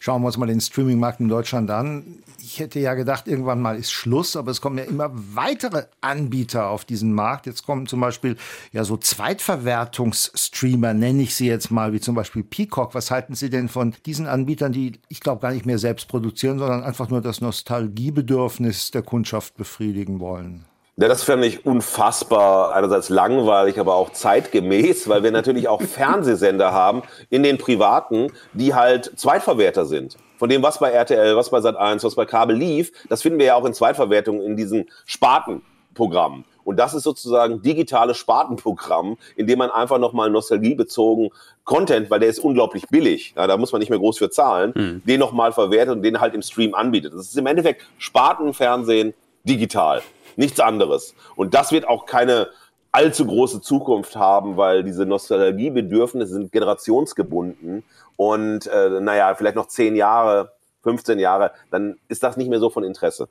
Schauen 0.00 0.22
wir 0.22 0.26
uns 0.26 0.36
mal 0.36 0.46
den 0.46 0.60
Streaming-Markt 0.60 1.20
in 1.20 1.28
Deutschland 1.28 1.70
an. 1.70 2.22
Ich 2.38 2.60
hätte 2.60 2.78
ja 2.78 2.94
gedacht, 2.94 3.26
irgendwann 3.26 3.60
mal 3.60 3.76
ist 3.76 3.90
Schluss, 3.90 4.36
aber 4.36 4.50
es 4.50 4.60
kommen 4.60 4.78
ja 4.78 4.84
immer 4.84 5.10
weitere 5.12 5.84
Anbieter 6.00 6.68
auf 6.68 6.84
diesen 6.84 7.12
Markt. 7.12 7.46
Jetzt 7.46 7.64
kommen 7.64 7.86
zum 7.86 8.00
Beispiel 8.00 8.36
ja 8.72 8.84
so 8.84 8.96
Zweitverwertungsstreamer, 8.96 10.94
nenne 10.94 11.22
ich 11.22 11.34
sie 11.34 11.48
jetzt 11.48 11.70
mal, 11.70 11.92
wie 11.92 12.00
zum 12.00 12.14
Beispiel 12.14 12.44
Peacock. 12.44 12.94
Was 12.94 13.10
halten 13.10 13.34
Sie 13.34 13.50
denn 13.50 13.68
von 13.68 13.94
diesen 14.06 14.26
Anbietern, 14.26 14.72
die 14.72 15.00
ich 15.08 15.20
glaube 15.20 15.40
gar 15.40 15.52
nicht 15.52 15.66
mehr 15.66 15.78
selbst 15.78 16.06
produzieren, 16.06 16.58
sondern 16.58 16.84
einfach 16.84 17.08
nur 17.08 17.20
das 17.20 17.40
Nostalgiebedürfnis 17.40 18.90
der 18.90 19.02
Kundschaft 19.02 19.56
befriedigen 19.56 20.20
wollen? 20.20 20.66
Ja, 20.96 21.08
das 21.08 21.24
fände 21.24 21.48
ich 21.48 21.66
unfassbar, 21.66 22.72
einerseits 22.72 23.08
langweilig, 23.08 23.80
aber 23.80 23.96
auch 23.96 24.10
zeitgemäß, 24.10 25.08
weil 25.08 25.24
wir 25.24 25.32
natürlich 25.32 25.66
auch 25.66 25.82
Fernsehsender 25.82 26.70
haben 26.72 27.02
in 27.30 27.42
den 27.42 27.58
privaten, 27.58 28.30
die 28.52 28.74
halt 28.74 29.10
Zweitverwerter 29.18 29.86
sind. 29.86 30.16
Von 30.38 30.48
dem, 30.48 30.62
was 30.62 30.78
bei 30.78 30.90
RTL, 30.90 31.34
was 31.34 31.50
bei 31.50 31.58
Sat1, 31.58 32.04
was 32.04 32.14
bei 32.14 32.26
Kabel 32.26 32.56
lief, 32.56 32.92
das 33.08 33.22
finden 33.22 33.40
wir 33.40 33.46
ja 33.46 33.54
auch 33.56 33.64
in 33.64 33.74
Zweitverwertung 33.74 34.40
in 34.40 34.56
diesen 34.56 34.88
Spartenprogrammen. 35.04 36.44
Und 36.62 36.76
das 36.76 36.94
ist 36.94 37.02
sozusagen 37.02 37.60
digitales 37.60 38.16
Spartenprogramm, 38.16 39.16
in 39.34 39.48
dem 39.48 39.58
man 39.58 39.70
einfach 39.70 39.98
nochmal 39.98 40.30
nostalgiebezogen 40.30 41.30
Content, 41.64 42.08
weil 42.08 42.20
der 42.20 42.28
ist 42.28 42.38
unglaublich 42.38 42.86
billig, 42.88 43.34
ja, 43.36 43.48
da 43.48 43.56
muss 43.56 43.72
man 43.72 43.80
nicht 43.80 43.90
mehr 43.90 43.98
groß 43.98 44.18
für 44.18 44.30
zahlen, 44.30 44.72
mhm. 44.76 45.02
den 45.04 45.18
nochmal 45.18 45.50
verwertet 45.50 45.96
und 45.96 46.02
den 46.02 46.20
halt 46.20 46.34
im 46.34 46.42
Stream 46.42 46.72
anbietet. 46.72 47.14
Das 47.14 47.22
ist 47.22 47.36
im 47.36 47.46
Endeffekt 47.46 47.82
Spartenfernsehen 47.98 49.12
digital 49.44 50.00
nichts 50.36 50.60
anderes. 50.60 51.14
Und 51.36 51.54
das 51.54 51.72
wird 51.72 51.86
auch 51.86 52.06
keine 52.06 52.48
allzu 52.92 53.26
große 53.26 53.60
Zukunft 53.60 54.14
haben, 54.16 54.56
weil 54.56 54.84
diese 54.84 55.04
Nostalgiebedürfnisse 55.04 56.34
sind 56.34 56.52
generationsgebunden 56.52 57.82
und 58.16 58.66
äh, 58.68 59.00
naja, 59.00 59.34
vielleicht 59.34 59.56
noch 59.56 59.66
zehn 59.66 59.96
Jahre 59.96 60.52
15 60.84 61.18
Jahre, 61.18 61.50
dann 61.70 61.96
ist 62.08 62.22
das 62.22 62.36
nicht 62.36 62.48
mehr 62.48 62.60
so 62.60 62.70
von 62.70 62.84
Interesse. 62.84 63.28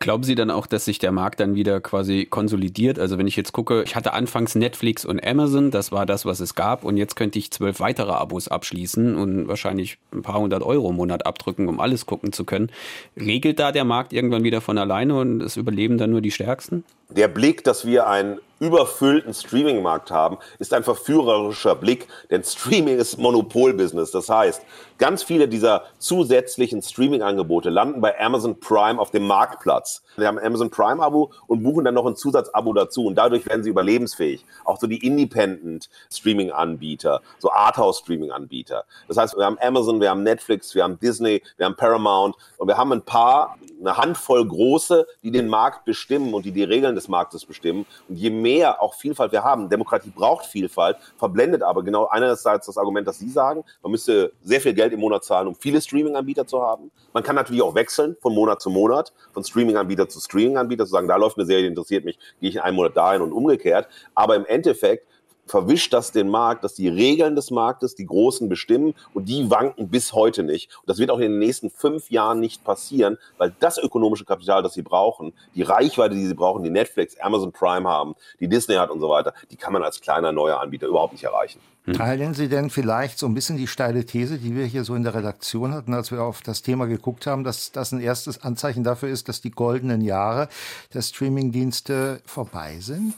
Glauben 0.00 0.22
Sie 0.22 0.34
dann 0.34 0.50
auch, 0.50 0.66
dass 0.66 0.84
sich 0.84 0.98
der 0.98 1.10
Markt 1.10 1.40
dann 1.40 1.54
wieder 1.54 1.80
quasi 1.80 2.26
konsolidiert? 2.26 2.98
Also 2.98 3.18
wenn 3.18 3.26
ich 3.26 3.36
jetzt 3.36 3.52
gucke, 3.52 3.82
ich 3.82 3.96
hatte 3.96 4.12
anfangs 4.12 4.54
Netflix 4.54 5.04
und 5.04 5.26
Amazon, 5.26 5.70
das 5.70 5.90
war 5.90 6.06
das, 6.06 6.26
was 6.26 6.40
es 6.40 6.54
gab, 6.54 6.84
und 6.84 6.96
jetzt 6.96 7.16
könnte 7.16 7.38
ich 7.38 7.50
zwölf 7.50 7.80
weitere 7.80 8.12
Abos 8.12 8.48
abschließen 8.48 9.16
und 9.16 9.48
wahrscheinlich 9.48 9.98
ein 10.12 10.22
paar 10.22 10.38
hundert 10.38 10.62
Euro 10.62 10.90
im 10.90 10.96
Monat 10.96 11.26
abdrücken, 11.26 11.68
um 11.68 11.80
alles 11.80 12.06
gucken 12.06 12.32
zu 12.32 12.44
können. 12.44 12.70
Regelt 13.16 13.58
da 13.58 13.72
der 13.72 13.84
Markt 13.84 14.12
irgendwann 14.12 14.44
wieder 14.44 14.60
von 14.60 14.78
alleine 14.78 15.18
und 15.18 15.42
es 15.42 15.56
überleben 15.56 15.98
dann 15.98 16.10
nur 16.10 16.20
die 16.20 16.30
Stärksten? 16.30 16.84
Der 17.08 17.28
Blick, 17.28 17.64
dass 17.64 17.86
wir 17.86 18.06
ein 18.06 18.38
überfüllten 18.60 19.34
Streaming-Markt 19.34 20.10
haben, 20.10 20.38
ist 20.58 20.74
ein 20.74 20.84
verführerischer 20.84 21.74
Blick, 21.74 22.08
denn 22.30 22.44
Streaming 22.44 22.98
ist 22.98 23.18
Monopolbusiness. 23.18 24.10
Das 24.10 24.28
heißt, 24.28 24.62
ganz 24.98 25.22
viele 25.22 25.48
dieser 25.48 25.84
zusätzlichen 25.98 26.82
Streaming-Angebote 26.82 27.70
landen 27.70 28.00
bei 28.00 28.20
Amazon 28.20 28.60
Prime 28.60 29.00
auf 29.00 29.10
dem 29.10 29.26
Marktplatz. 29.26 30.02
Wir 30.16 30.26
haben 30.26 30.38
Amazon 30.38 30.70
Prime-Abo 30.70 31.32
und 31.46 31.62
buchen 31.62 31.84
dann 31.84 31.94
noch 31.94 32.06
ein 32.06 32.16
Zusatzabo 32.16 32.72
dazu 32.72 33.06
und 33.06 33.14
dadurch 33.14 33.46
werden 33.46 33.62
sie 33.62 33.70
überlebensfähig. 33.70 34.44
Auch 34.64 34.78
so 34.78 34.86
die 34.86 35.04
Independent-Streaming-Anbieter, 35.06 37.22
so 37.38 37.52
Arthouse-Streaming-Anbieter. 37.52 38.84
Das 39.06 39.16
heißt, 39.16 39.36
wir 39.36 39.44
haben 39.44 39.58
Amazon, 39.60 40.00
wir 40.00 40.10
haben 40.10 40.24
Netflix, 40.24 40.74
wir 40.74 40.82
haben 40.82 40.98
Disney, 40.98 41.42
wir 41.56 41.66
haben 41.66 41.76
Paramount 41.76 42.34
und 42.56 42.66
wir 42.66 42.76
haben 42.76 42.92
ein 42.92 43.02
paar, 43.02 43.56
eine 43.80 43.96
Handvoll 43.96 44.44
große, 44.46 45.06
die 45.22 45.30
den 45.30 45.48
Markt 45.48 45.84
bestimmen 45.84 46.34
und 46.34 46.44
die 46.44 46.50
die 46.50 46.64
Regeln 46.64 46.96
des 46.96 47.06
Marktes 47.06 47.44
bestimmen. 47.44 47.86
Und 48.08 48.16
je 48.16 48.30
mehr 48.30 48.47
mehr 48.48 48.80
auch 48.80 48.94
Vielfalt 48.94 49.30
wir 49.32 49.44
haben, 49.44 49.68
Demokratie 49.68 50.10
braucht 50.10 50.46
Vielfalt, 50.46 50.96
verblendet 51.18 51.62
aber 51.62 51.82
genau 51.82 52.06
einerseits 52.08 52.66
das 52.66 52.78
Argument, 52.78 53.06
das 53.06 53.18
Sie 53.18 53.28
sagen, 53.28 53.62
man 53.82 53.92
müsste 53.92 54.32
sehr 54.42 54.60
viel 54.60 54.72
Geld 54.72 54.92
im 54.92 55.00
Monat 55.00 55.24
zahlen, 55.24 55.48
um 55.48 55.54
viele 55.54 55.80
Streaming-Anbieter 55.80 56.46
zu 56.46 56.62
haben. 56.62 56.90
Man 57.12 57.22
kann 57.22 57.36
natürlich 57.36 57.62
auch 57.62 57.74
wechseln 57.74 58.16
von 58.22 58.34
Monat 58.34 58.62
zu 58.62 58.70
Monat, 58.70 59.12
von 59.32 59.44
Streaming-Anbieter 59.44 60.08
zu 60.08 60.20
Streaming-Anbieter, 60.20 60.86
zu 60.86 60.92
sagen, 60.92 61.08
da 61.08 61.16
läuft 61.16 61.36
eine 61.36 61.46
Serie, 61.46 61.64
die 61.64 61.68
interessiert 61.68 62.04
mich, 62.04 62.18
gehe 62.40 62.48
ich 62.50 62.56
in 62.56 62.62
einem 62.62 62.76
Monat 62.76 62.96
dahin 62.96 63.20
und 63.20 63.32
umgekehrt. 63.32 63.86
Aber 64.14 64.34
im 64.36 64.46
Endeffekt 64.46 65.06
verwischt 65.48 65.92
das 65.92 66.12
den 66.12 66.28
Markt, 66.28 66.64
dass 66.64 66.74
die 66.74 66.88
Regeln 66.88 67.34
des 67.34 67.50
Marktes 67.50 67.94
die 67.94 68.06
Großen 68.06 68.48
bestimmen 68.48 68.94
und 69.14 69.28
die 69.28 69.50
wanken 69.50 69.88
bis 69.88 70.12
heute 70.12 70.42
nicht. 70.42 70.70
Und 70.80 70.88
das 70.88 70.98
wird 70.98 71.10
auch 71.10 71.18
in 71.18 71.32
den 71.32 71.38
nächsten 71.38 71.70
fünf 71.70 72.10
Jahren 72.10 72.40
nicht 72.40 72.64
passieren, 72.64 73.18
weil 73.38 73.54
das 73.58 73.78
ökonomische 73.78 74.24
Kapital, 74.24 74.62
das 74.62 74.74
sie 74.74 74.82
brauchen, 74.82 75.32
die 75.54 75.62
Reichweite, 75.62 76.14
die 76.14 76.26
sie 76.26 76.34
brauchen, 76.34 76.62
die 76.62 76.70
Netflix, 76.70 77.18
Amazon 77.20 77.52
Prime 77.52 77.88
haben, 77.88 78.14
die 78.40 78.48
Disney 78.48 78.76
hat 78.76 78.90
und 78.90 79.00
so 79.00 79.08
weiter, 79.08 79.34
die 79.50 79.56
kann 79.56 79.72
man 79.72 79.82
als 79.82 80.00
kleiner 80.00 80.32
neuer 80.32 80.60
Anbieter 80.60 80.86
überhaupt 80.86 81.12
nicht 81.12 81.24
erreichen. 81.24 81.60
Hm. 81.84 81.94
Teilen 81.94 82.34
Sie 82.34 82.48
denn 82.48 82.68
vielleicht 82.68 83.18
so 83.18 83.26
ein 83.26 83.34
bisschen 83.34 83.56
die 83.56 83.66
steile 83.66 84.04
These, 84.04 84.38
die 84.38 84.54
wir 84.54 84.66
hier 84.66 84.84
so 84.84 84.94
in 84.94 85.04
der 85.04 85.14
Redaktion 85.14 85.72
hatten, 85.72 85.94
als 85.94 86.10
wir 86.10 86.22
auf 86.22 86.42
das 86.42 86.62
Thema 86.62 86.86
geguckt 86.86 87.26
haben, 87.26 87.44
dass 87.44 87.72
das 87.72 87.92
ein 87.92 88.00
erstes 88.00 88.42
Anzeichen 88.42 88.84
dafür 88.84 89.08
ist, 89.08 89.28
dass 89.28 89.40
die 89.40 89.50
goldenen 89.50 90.02
Jahre 90.02 90.48
der 90.92 91.00
Streamingdienste 91.00 92.20
vorbei 92.26 92.76
sind? 92.80 93.14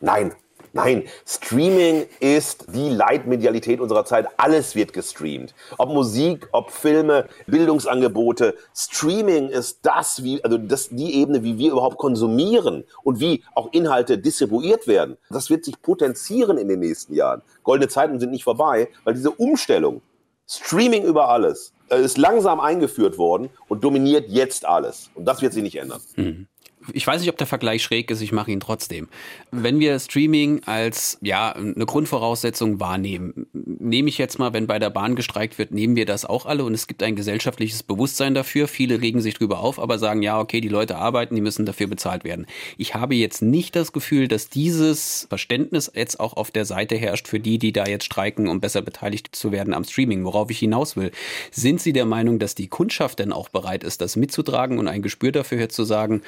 Nein, 0.00 0.32
Nein, 0.74 1.04
Streaming 1.26 2.06
ist 2.20 2.64
die 2.74 2.88
Leitmedialität 2.88 3.78
unserer 3.78 4.06
Zeit. 4.06 4.26
Alles 4.38 4.74
wird 4.74 4.94
gestreamt. 4.94 5.54
Ob 5.76 5.90
Musik, 5.90 6.48
ob 6.52 6.70
Filme, 6.70 7.28
Bildungsangebote. 7.46 8.54
Streaming 8.74 9.50
ist 9.50 9.80
das, 9.82 10.24
wie, 10.24 10.42
also 10.42 10.56
das, 10.56 10.88
die 10.88 11.14
Ebene, 11.20 11.42
wie 11.42 11.58
wir 11.58 11.72
überhaupt 11.72 11.98
konsumieren 11.98 12.84
und 13.04 13.20
wie 13.20 13.44
auch 13.54 13.70
Inhalte 13.72 14.16
distribuiert 14.16 14.86
werden. 14.86 15.18
Das 15.28 15.50
wird 15.50 15.66
sich 15.66 15.80
potenzieren 15.82 16.56
in 16.56 16.68
den 16.68 16.80
nächsten 16.80 17.14
Jahren. 17.14 17.42
Goldene 17.64 17.88
Zeiten 17.88 18.18
sind 18.18 18.30
nicht 18.30 18.44
vorbei, 18.44 18.88
weil 19.04 19.12
diese 19.12 19.30
Umstellung, 19.30 20.00
Streaming 20.48 21.04
über 21.04 21.28
alles, 21.28 21.74
äh, 21.90 22.02
ist 22.02 22.16
langsam 22.16 22.60
eingeführt 22.60 23.18
worden 23.18 23.50
und 23.68 23.84
dominiert 23.84 24.30
jetzt 24.30 24.64
alles. 24.64 25.10
Und 25.14 25.26
das 25.26 25.42
wird 25.42 25.52
sich 25.52 25.62
nicht 25.62 25.76
ändern. 25.76 26.00
Mhm 26.16 26.46
ich 26.92 27.06
weiß 27.06 27.20
nicht, 27.20 27.30
ob 27.30 27.38
der 27.38 27.46
Vergleich 27.46 27.82
schräg 27.82 28.10
ist, 28.10 28.20
ich 28.20 28.32
mache 28.32 28.50
ihn 28.50 28.60
trotzdem. 28.60 29.08
Wenn 29.50 29.78
wir 29.78 29.98
Streaming 29.98 30.62
als 30.64 31.18
ja 31.20 31.52
eine 31.52 31.86
Grundvoraussetzung 31.86 32.80
wahrnehmen, 32.80 33.46
nehme 33.52 34.08
ich 34.08 34.18
jetzt 34.18 34.38
mal, 34.38 34.52
wenn 34.52 34.66
bei 34.66 34.78
der 34.78 34.90
Bahn 34.90 35.16
gestreikt 35.16 35.58
wird, 35.58 35.72
nehmen 35.72 35.96
wir 35.96 36.06
das 36.06 36.24
auch 36.24 36.46
alle 36.46 36.64
und 36.64 36.74
es 36.74 36.86
gibt 36.86 37.02
ein 37.02 37.16
gesellschaftliches 37.16 37.82
Bewusstsein 37.82 38.34
dafür. 38.34 38.68
Viele 38.68 39.00
regen 39.00 39.20
sich 39.20 39.34
drüber 39.34 39.60
auf, 39.60 39.78
aber 39.78 39.98
sagen, 39.98 40.22
ja, 40.22 40.40
okay, 40.40 40.60
die 40.60 40.68
Leute 40.68 40.96
arbeiten, 40.96 41.34
die 41.34 41.40
müssen 41.40 41.66
dafür 41.66 41.86
bezahlt 41.86 42.24
werden. 42.24 42.46
Ich 42.76 42.94
habe 42.94 43.14
jetzt 43.14 43.42
nicht 43.42 43.76
das 43.76 43.92
Gefühl, 43.92 44.28
dass 44.28 44.48
dieses 44.48 45.26
Verständnis 45.28 45.90
jetzt 45.94 46.20
auch 46.20 46.34
auf 46.34 46.50
der 46.50 46.64
Seite 46.64 46.96
herrscht 46.96 47.28
für 47.28 47.40
die, 47.40 47.58
die 47.58 47.72
da 47.72 47.86
jetzt 47.86 48.04
streiken, 48.04 48.48
um 48.48 48.60
besser 48.60 48.82
beteiligt 48.82 49.34
zu 49.34 49.52
werden 49.52 49.74
am 49.74 49.84
Streaming. 49.84 50.24
Worauf 50.24 50.50
ich 50.50 50.58
hinaus 50.58 50.96
will, 50.96 51.12
sind 51.50 51.80
Sie 51.80 51.92
der 51.92 52.06
Meinung, 52.06 52.38
dass 52.38 52.54
die 52.54 52.68
Kundschaft 52.68 53.18
denn 53.18 53.32
auch 53.32 53.48
bereit 53.48 53.84
ist, 53.84 54.00
das 54.00 54.16
mitzutragen 54.16 54.78
und 54.78 54.88
ein 54.88 55.02
Gespür 55.02 55.32
dafür 55.32 55.68
zu 55.68 55.84
sagen, 55.84 56.22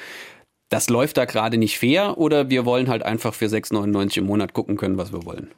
das 0.75 0.89
läuft 0.89 1.15
da 1.15 1.23
gerade 1.23 1.57
nicht 1.57 1.79
fair 1.79 2.17
oder 2.17 2.49
wir 2.49 2.65
wollen 2.65 2.89
halt 2.89 3.01
einfach 3.01 3.33
für 3.33 3.45
6,99 3.45 4.17
im 4.17 4.25
Monat 4.25 4.51
gucken 4.51 4.75
können, 4.75 4.97
was 4.97 5.13
wir 5.13 5.25
wollen? 5.25 5.49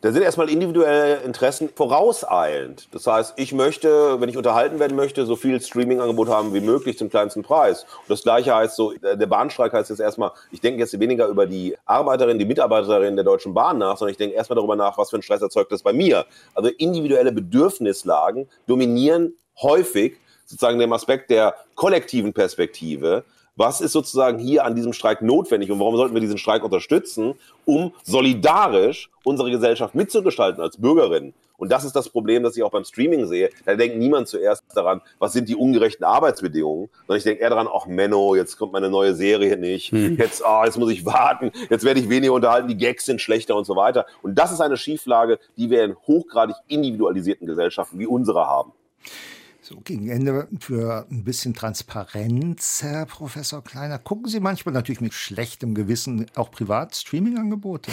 Da 0.00 0.10
sind 0.10 0.22
erstmal 0.22 0.48
individuelle 0.48 1.16
Interessen 1.16 1.68
vorauseilend. 1.74 2.88
Das 2.92 3.06
heißt, 3.06 3.34
ich 3.36 3.52
möchte, 3.52 4.22
wenn 4.22 4.30
ich 4.30 4.38
unterhalten 4.38 4.78
werden 4.78 4.96
möchte, 4.96 5.26
so 5.26 5.36
viel 5.36 5.60
Streaming-Angebot 5.60 6.28
haben 6.28 6.54
wie 6.54 6.60
möglich 6.60 6.96
zum 6.96 7.10
kleinsten 7.10 7.42
Preis. 7.42 7.82
Und 7.82 8.08
das 8.08 8.22
Gleiche 8.22 8.54
heißt 8.54 8.74
so, 8.74 8.94
der 8.94 9.26
Bahnstreik 9.26 9.74
heißt 9.74 9.90
jetzt 9.90 10.00
erstmal, 10.00 10.30
ich 10.50 10.62
denke 10.62 10.80
jetzt 10.80 10.98
weniger 10.98 11.26
über 11.26 11.44
die 11.44 11.76
Arbeiterin, 11.84 12.38
die 12.38 12.46
Mitarbeiterin 12.46 13.16
der 13.16 13.24
Deutschen 13.24 13.52
Bahn 13.52 13.76
nach, 13.76 13.98
sondern 13.98 14.12
ich 14.12 14.18
denke 14.18 14.34
erstmal 14.34 14.56
darüber 14.56 14.76
nach, 14.76 14.96
was 14.96 15.10
für 15.10 15.16
ein 15.16 15.22
Stress 15.22 15.42
erzeugt 15.42 15.72
das 15.72 15.82
bei 15.82 15.92
mir. 15.92 16.24
Also 16.54 16.70
individuelle 16.70 17.32
Bedürfnislagen 17.32 18.48
dominieren 18.66 19.34
häufig 19.60 20.16
sozusagen 20.46 20.78
dem 20.78 20.92
Aspekt 20.94 21.28
der 21.28 21.54
kollektiven 21.74 22.32
Perspektive 22.32 23.24
was 23.56 23.80
ist 23.80 23.92
sozusagen 23.92 24.38
hier 24.38 24.64
an 24.64 24.74
diesem 24.74 24.92
Streik 24.92 25.22
notwendig 25.22 25.70
und 25.70 25.78
warum 25.78 25.96
sollten 25.96 26.14
wir 26.14 26.20
diesen 26.20 26.38
Streik 26.38 26.64
unterstützen, 26.64 27.34
um 27.64 27.92
solidarisch 28.02 29.10
unsere 29.24 29.50
Gesellschaft 29.50 29.94
mitzugestalten 29.94 30.62
als 30.62 30.76
Bürgerinnen. 30.76 31.34
Und 31.56 31.70
das 31.70 31.84
ist 31.84 31.94
das 31.94 32.08
Problem, 32.08 32.42
das 32.42 32.56
ich 32.56 32.62
auch 32.64 32.72
beim 32.72 32.84
Streaming 32.84 33.26
sehe. 33.26 33.48
Da 33.64 33.76
denkt 33.76 33.96
niemand 33.96 34.26
zuerst 34.26 34.64
daran, 34.74 35.00
was 35.20 35.32
sind 35.32 35.48
die 35.48 35.54
ungerechten 35.54 36.04
Arbeitsbedingungen, 36.04 36.88
sondern 37.06 37.18
ich 37.18 37.24
denke 37.24 37.42
eher 37.42 37.50
daran, 37.50 37.68
ach 37.72 37.86
Menno, 37.86 38.34
jetzt 38.34 38.58
kommt 38.58 38.72
meine 38.72 38.90
neue 38.90 39.14
Serie 39.14 39.56
nicht, 39.56 39.92
hm. 39.92 40.16
jetzt, 40.18 40.42
oh, 40.44 40.62
jetzt 40.64 40.78
muss 40.78 40.90
ich 40.90 41.06
warten, 41.06 41.52
jetzt 41.70 41.84
werde 41.84 42.00
ich 42.00 42.08
weniger 42.08 42.32
unterhalten, 42.32 42.68
die 42.68 42.76
Gags 42.76 43.06
sind 43.06 43.20
schlechter 43.20 43.54
und 43.54 43.64
so 43.64 43.76
weiter. 43.76 44.04
Und 44.22 44.36
das 44.36 44.52
ist 44.52 44.60
eine 44.60 44.76
Schieflage, 44.76 45.38
die 45.56 45.70
wir 45.70 45.84
in 45.84 45.96
hochgradig 46.06 46.56
individualisierten 46.66 47.46
Gesellschaften 47.46 47.98
wie 48.00 48.06
unsere 48.06 48.46
haben. 48.46 48.72
So, 49.66 49.76
gegen 49.82 50.10
Ende 50.10 50.46
für 50.60 51.06
ein 51.10 51.24
bisschen 51.24 51.54
Transparenz, 51.54 52.82
Herr 52.82 53.06
Professor 53.06 53.64
Kleiner. 53.64 53.98
Gucken 53.98 54.28
Sie 54.28 54.38
manchmal 54.38 54.74
natürlich 54.74 55.00
mit 55.00 55.14
schlechtem 55.14 55.74
Gewissen 55.74 56.26
auch 56.34 56.50
privat 56.50 56.94
Streaming-Angebote? 56.94 57.90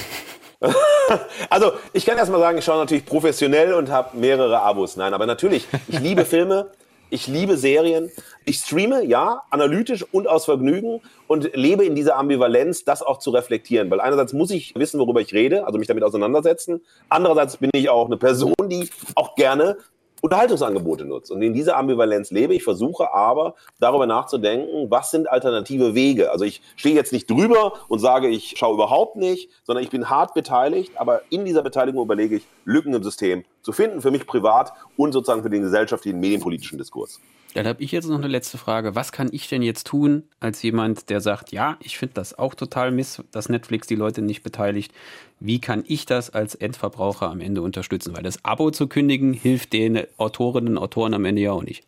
also, 1.50 1.72
ich 1.94 2.06
kann 2.06 2.18
erst 2.18 2.30
mal 2.30 2.40
sagen, 2.40 2.58
ich 2.58 2.66
schaue 2.66 2.78
natürlich 2.78 3.06
professionell 3.06 3.74
und 3.74 3.90
habe 3.90 4.18
mehrere 4.18 4.60
Abos. 4.60 4.98
Nein, 4.98 5.14
aber 5.14 5.26
natürlich, 5.26 5.66
ich 5.88 6.02
liebe 6.02 6.26
Filme, 6.26 6.72
ich 7.10 7.28
liebe 7.28 7.56
Serien. 7.56 8.12
Ich 8.44 8.58
streame, 8.58 9.06
ja, 9.06 9.44
analytisch 9.50 10.06
und 10.12 10.28
aus 10.28 10.46
Vergnügen 10.46 11.00
und 11.28 11.56
lebe 11.56 11.86
in 11.86 11.96
dieser 11.96 12.18
Ambivalenz, 12.18 12.84
das 12.84 13.02
auch 13.02 13.20
zu 13.20 13.30
reflektieren. 13.32 13.90
Weil 13.92 14.02
einerseits 14.02 14.34
muss 14.34 14.52
ich 14.52 14.74
wissen, 14.76 15.00
worüber 15.00 15.22
ich 15.22 15.34
rede, 15.34 15.66
also 15.66 15.78
mich 15.78 15.88
damit 15.88 16.04
auseinandersetzen. 16.04 16.82
Andererseits 17.08 17.58
bin 17.58 17.70
ich 17.74 17.90
auch 17.90 18.08
eine 18.08 18.18
Person, 18.18 18.56
die 18.64 18.90
auch 19.16 19.36
gerne 19.36 19.78
Unterhaltungsangebote 20.22 21.04
nutzt. 21.06 21.32
Und 21.32 21.42
in 21.42 21.54
dieser 21.54 21.78
Ambivalenz 21.78 22.32
lebe 22.32 22.54
ich, 22.54 22.64
versuche 22.64 23.14
aber 23.14 23.56
darüber 23.80 24.06
nachzudenken, 24.06 24.90
was 24.90 25.12
sind 25.12 25.30
alternative 25.30 25.96
Wege. 25.96 26.32
Also 26.32 26.46
ich 26.46 26.62
stehe 26.76 26.96
jetzt 26.96 27.12
nicht 27.12 27.30
drüber 27.30 27.74
und 27.88 28.00
sage, 28.00 28.28
ich 28.28 28.54
schaue 28.58 28.76
überhaupt 28.76 29.16
nicht, 29.16 29.50
sondern 29.64 29.84
ich 29.84 29.90
bin 29.90 30.10
hart 30.10 30.34
beteiligt, 30.34 30.94
aber 30.96 31.22
in 31.30 31.44
dieser 31.44 31.64
Beteiligung 31.64 32.04
überlege 32.04 32.38
ich, 32.38 32.48
Lücken 32.66 32.94
im 32.94 33.04
System 33.04 33.44
zu 33.62 33.72
finden, 33.72 34.02
für 34.02 34.12
mich 34.12 34.28
privat 34.28 34.74
und 34.96 35.12
sozusagen 35.12 35.44
für 35.44 35.50
den 35.50 35.64
gesellschaftlichen 35.64 36.20
medienpolitischen 36.20 36.78
Diskurs. 36.78 37.20
Dann 37.54 37.68
habe 37.68 37.84
ich 37.84 37.92
jetzt 37.92 38.08
noch 38.08 38.18
eine 38.18 38.28
letzte 38.28 38.58
Frage. 38.58 38.96
Was 38.96 39.12
kann 39.12 39.30
ich 39.32 39.50
denn 39.50 39.62
jetzt 39.62 39.88
tun 39.88 40.24
als 40.40 40.62
jemand, 40.62 41.10
der 41.10 41.20
sagt, 41.20 41.52
ja, 41.52 41.78
ich 41.82 41.98
finde 41.98 42.14
das 42.14 42.38
auch 42.38 42.56
total 42.56 42.92
miss, 42.92 43.22
dass 43.32 43.50
Netflix 43.50 43.88
die 43.88 43.96
Leute 43.96 44.22
nicht 44.22 44.42
beteiligt. 44.42 44.94
Wie 45.40 45.60
kann 45.60 45.84
ich 45.88 46.06
das 46.06 46.30
als 46.30 46.56
Endverbraucher 46.56 47.30
am 47.30 47.42
Ende 47.42 47.62
unterstützen? 47.62 48.16
Weil 48.16 48.24
das 48.24 48.46
Abo 48.46 48.72
zu 48.72 48.88
kündigen 48.88 49.34
hilft 49.34 49.74
den 49.74 50.02
Autorinnen 50.18 50.78
und 50.78 50.84
Autoren 50.84 51.14
am 51.14 51.26
Ende 51.26 51.42
ja 51.42 51.52
auch 51.52 51.64
nicht. 51.64 51.84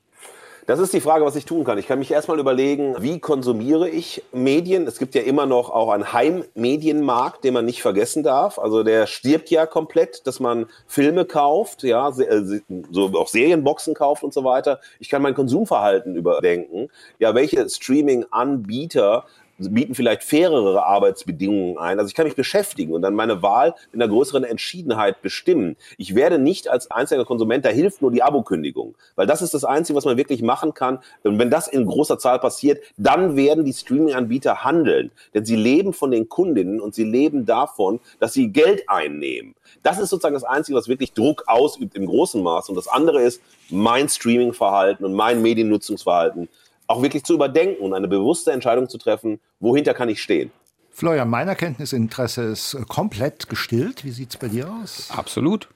Das 0.66 0.80
ist 0.80 0.94
die 0.94 1.02
Frage, 1.02 1.26
was 1.26 1.36
ich 1.36 1.44
tun 1.44 1.66
kann. 1.66 1.78
Ich 1.78 1.88
kann 1.88 2.00
mich 2.00 2.10
erstmal 2.12 2.40
überlegen, 2.40 2.96
wie 3.00 3.20
konsumiere 3.20 3.90
ich 3.90 4.24
Medien? 4.32 4.88
Es 4.88 4.98
gibt 4.98 5.14
ja 5.14 5.22
immer 5.22 5.46
noch 5.46 5.70
auch 5.70 5.90
einen 5.90 6.14
Heimmedienmarkt, 6.14 7.44
den 7.44 7.54
man 7.54 7.66
nicht 7.66 7.82
vergessen 7.82 8.24
darf. 8.24 8.60
Also 8.60 8.84
der 8.84 9.06
stirbt 9.06 9.50
ja 9.50 9.66
komplett, 9.66 10.26
dass 10.26 10.40
man 10.40 10.68
Filme 10.88 11.26
kauft, 11.26 11.84
ja, 11.84 12.08
äh, 12.18 12.62
so 12.92 13.12
auch 13.14 13.28
Serienboxen 13.28 13.94
kauft 13.94 14.24
und 14.24 14.34
so 14.34 14.46
weiter. 14.46 14.80
Ich 15.00 15.10
kann 15.10 15.22
mein 15.22 15.36
Konsumverhalten 15.36 16.16
überdenken. 16.16 16.90
Ja, 17.20 17.36
welche 17.36 17.70
Streaming-Anbieter 17.70 19.26
bieten 19.58 19.96
vielleicht 19.96 20.24
fairere 20.24 20.86
Arbeitsbedingungen 20.86 21.78
ein. 21.78 22.00
Also 22.00 22.10
ich 22.10 22.16
kann 22.16 22.26
mich 22.26 22.36
beschäftigen 22.36 22.94
und 22.94 23.02
dann 23.02 23.14
meine 23.14 23.42
Wahl 23.42 23.76
in 23.92 24.02
einer 24.02 24.12
größeren 24.12 24.44
Entschiedenheit 24.44 25.22
bestimmen. 25.22 25.76
Ich 25.98 26.16
werde 26.16 26.40
nicht 26.40 26.68
als 26.70 26.90
einzelner 26.90 27.26
Konsument, 27.26 27.64
da 27.64 27.70
hilft 27.70 28.02
nur 28.02 28.12
die 28.12 28.24
Abokündigung, 28.24 28.96
weil 29.16 29.28
das 29.28 29.42
ist 29.42 29.54
das 29.54 29.64
Einzige, 29.64 29.96
was 29.96 30.06
man 30.06 30.18
wirklich 30.18 30.42
machen 30.42 30.74
kann. 30.74 31.00
Und 31.24 31.40
wenn 31.40 31.50
das 31.50 31.68
in 31.68 31.86
großer 31.86 32.18
Zahl 32.18 32.40
passiert, 32.40 32.84
dann 32.98 33.36
werden 33.36 33.66
die 33.66 33.74
Streaming-Anbieter 33.74 34.64
handeln, 34.64 35.12
denn 35.34 35.46
sie 35.46 35.56
leben 35.56 35.94
von 35.94 36.12
den 36.12 36.30
Kundinnen 36.30 36.80
und 36.80 36.96
sie 36.96 37.04
leben 37.04 37.46
davon, 37.46 38.00
dass 38.20 38.34
sie 38.34 38.50
Geld 38.50 38.90
einnehmen. 38.90 39.56
Das 39.84 40.00
ist 40.00 40.10
sozusagen 40.10 40.36
das 40.36 40.44
Einzige, 40.44 40.78
was 40.78 40.88
wirklich 40.88 41.14
Druck 41.14 41.44
ausübt 41.48 41.96
im 41.96 42.06
großen 42.06 42.42
Maß. 42.42 42.70
Und 42.70 42.76
das 42.76 42.88
andere 42.88 43.22
ist 43.22 43.42
mein 43.70 44.10
Streaming-Verhalten 44.10 45.06
und 45.06 45.14
mein 45.14 45.42
Mediennutzungsverhalten 45.42 46.50
auch 46.88 47.02
wirklich 47.02 47.24
zu 47.24 47.34
überdenken 47.34 47.82
und 47.82 47.94
eine 47.94 48.08
bewusste 48.08 48.52
Entscheidung 48.52 48.90
zu 48.90 48.98
treffen, 48.98 49.40
wohinter 49.60 49.94
kann 49.94 50.10
ich 50.10 50.22
stehen. 50.22 50.52
Florian, 50.92 51.30
mein 51.30 51.48
Erkenntnisinteresse 51.48 52.44
ist 52.44 52.78
komplett 52.88 53.50
gestillt. 53.50 54.06
Wie 54.06 54.12
sieht 54.12 54.30
es 54.30 54.38
bei 54.38 54.48
dir 54.48 54.72
aus? 54.72 55.10
Absolut. 55.10 55.68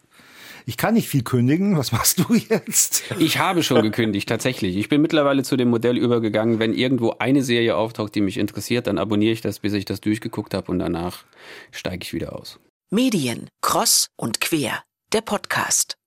Ich 0.68 0.76
kann 0.76 0.96
nicht 0.96 1.08
viel 1.08 1.24
kündigen. 1.24 1.78
Was 1.78 1.92
machst 1.92 2.20
du 2.20 2.36
jetzt? 2.36 3.04
Ich 3.18 3.40
habe 3.40 3.64
schon 3.64 3.82
gekündigt, 3.82 4.28
tatsächlich. 4.28 4.76
Ich 4.76 4.90
bin 4.90 5.02
mittlerweile 5.02 5.44
zu 5.44 5.56
dem 5.56 5.70
Modell 5.70 5.98
übergegangen, 5.98 6.60
wenn 6.60 6.74
irgendwo 6.74 7.16
eine 7.20 7.42
Serie 7.42 7.78
auftaucht, 7.78 8.14
die 8.14 8.22
mich 8.22 8.38
interessiert, 8.38 8.86
dann 8.86 8.98
abonniere 8.98 9.32
ich 9.32 9.42
das, 9.42 9.60
bis 9.60 9.74
ich 9.74 9.86
das 9.86 10.02
durchgeguckt 10.02 10.54
habe 10.54 10.70
und 10.72 10.80
danach 10.80 11.24
steige 11.72 12.04
ich 12.04 12.14
wieder 12.14 12.36
aus. 12.36 12.60
Medien, 12.90 13.50
Cross 13.62 14.10
und 14.18 14.42
Quer, 14.42 14.84
der 15.14 15.22
Podcast. 15.22 15.98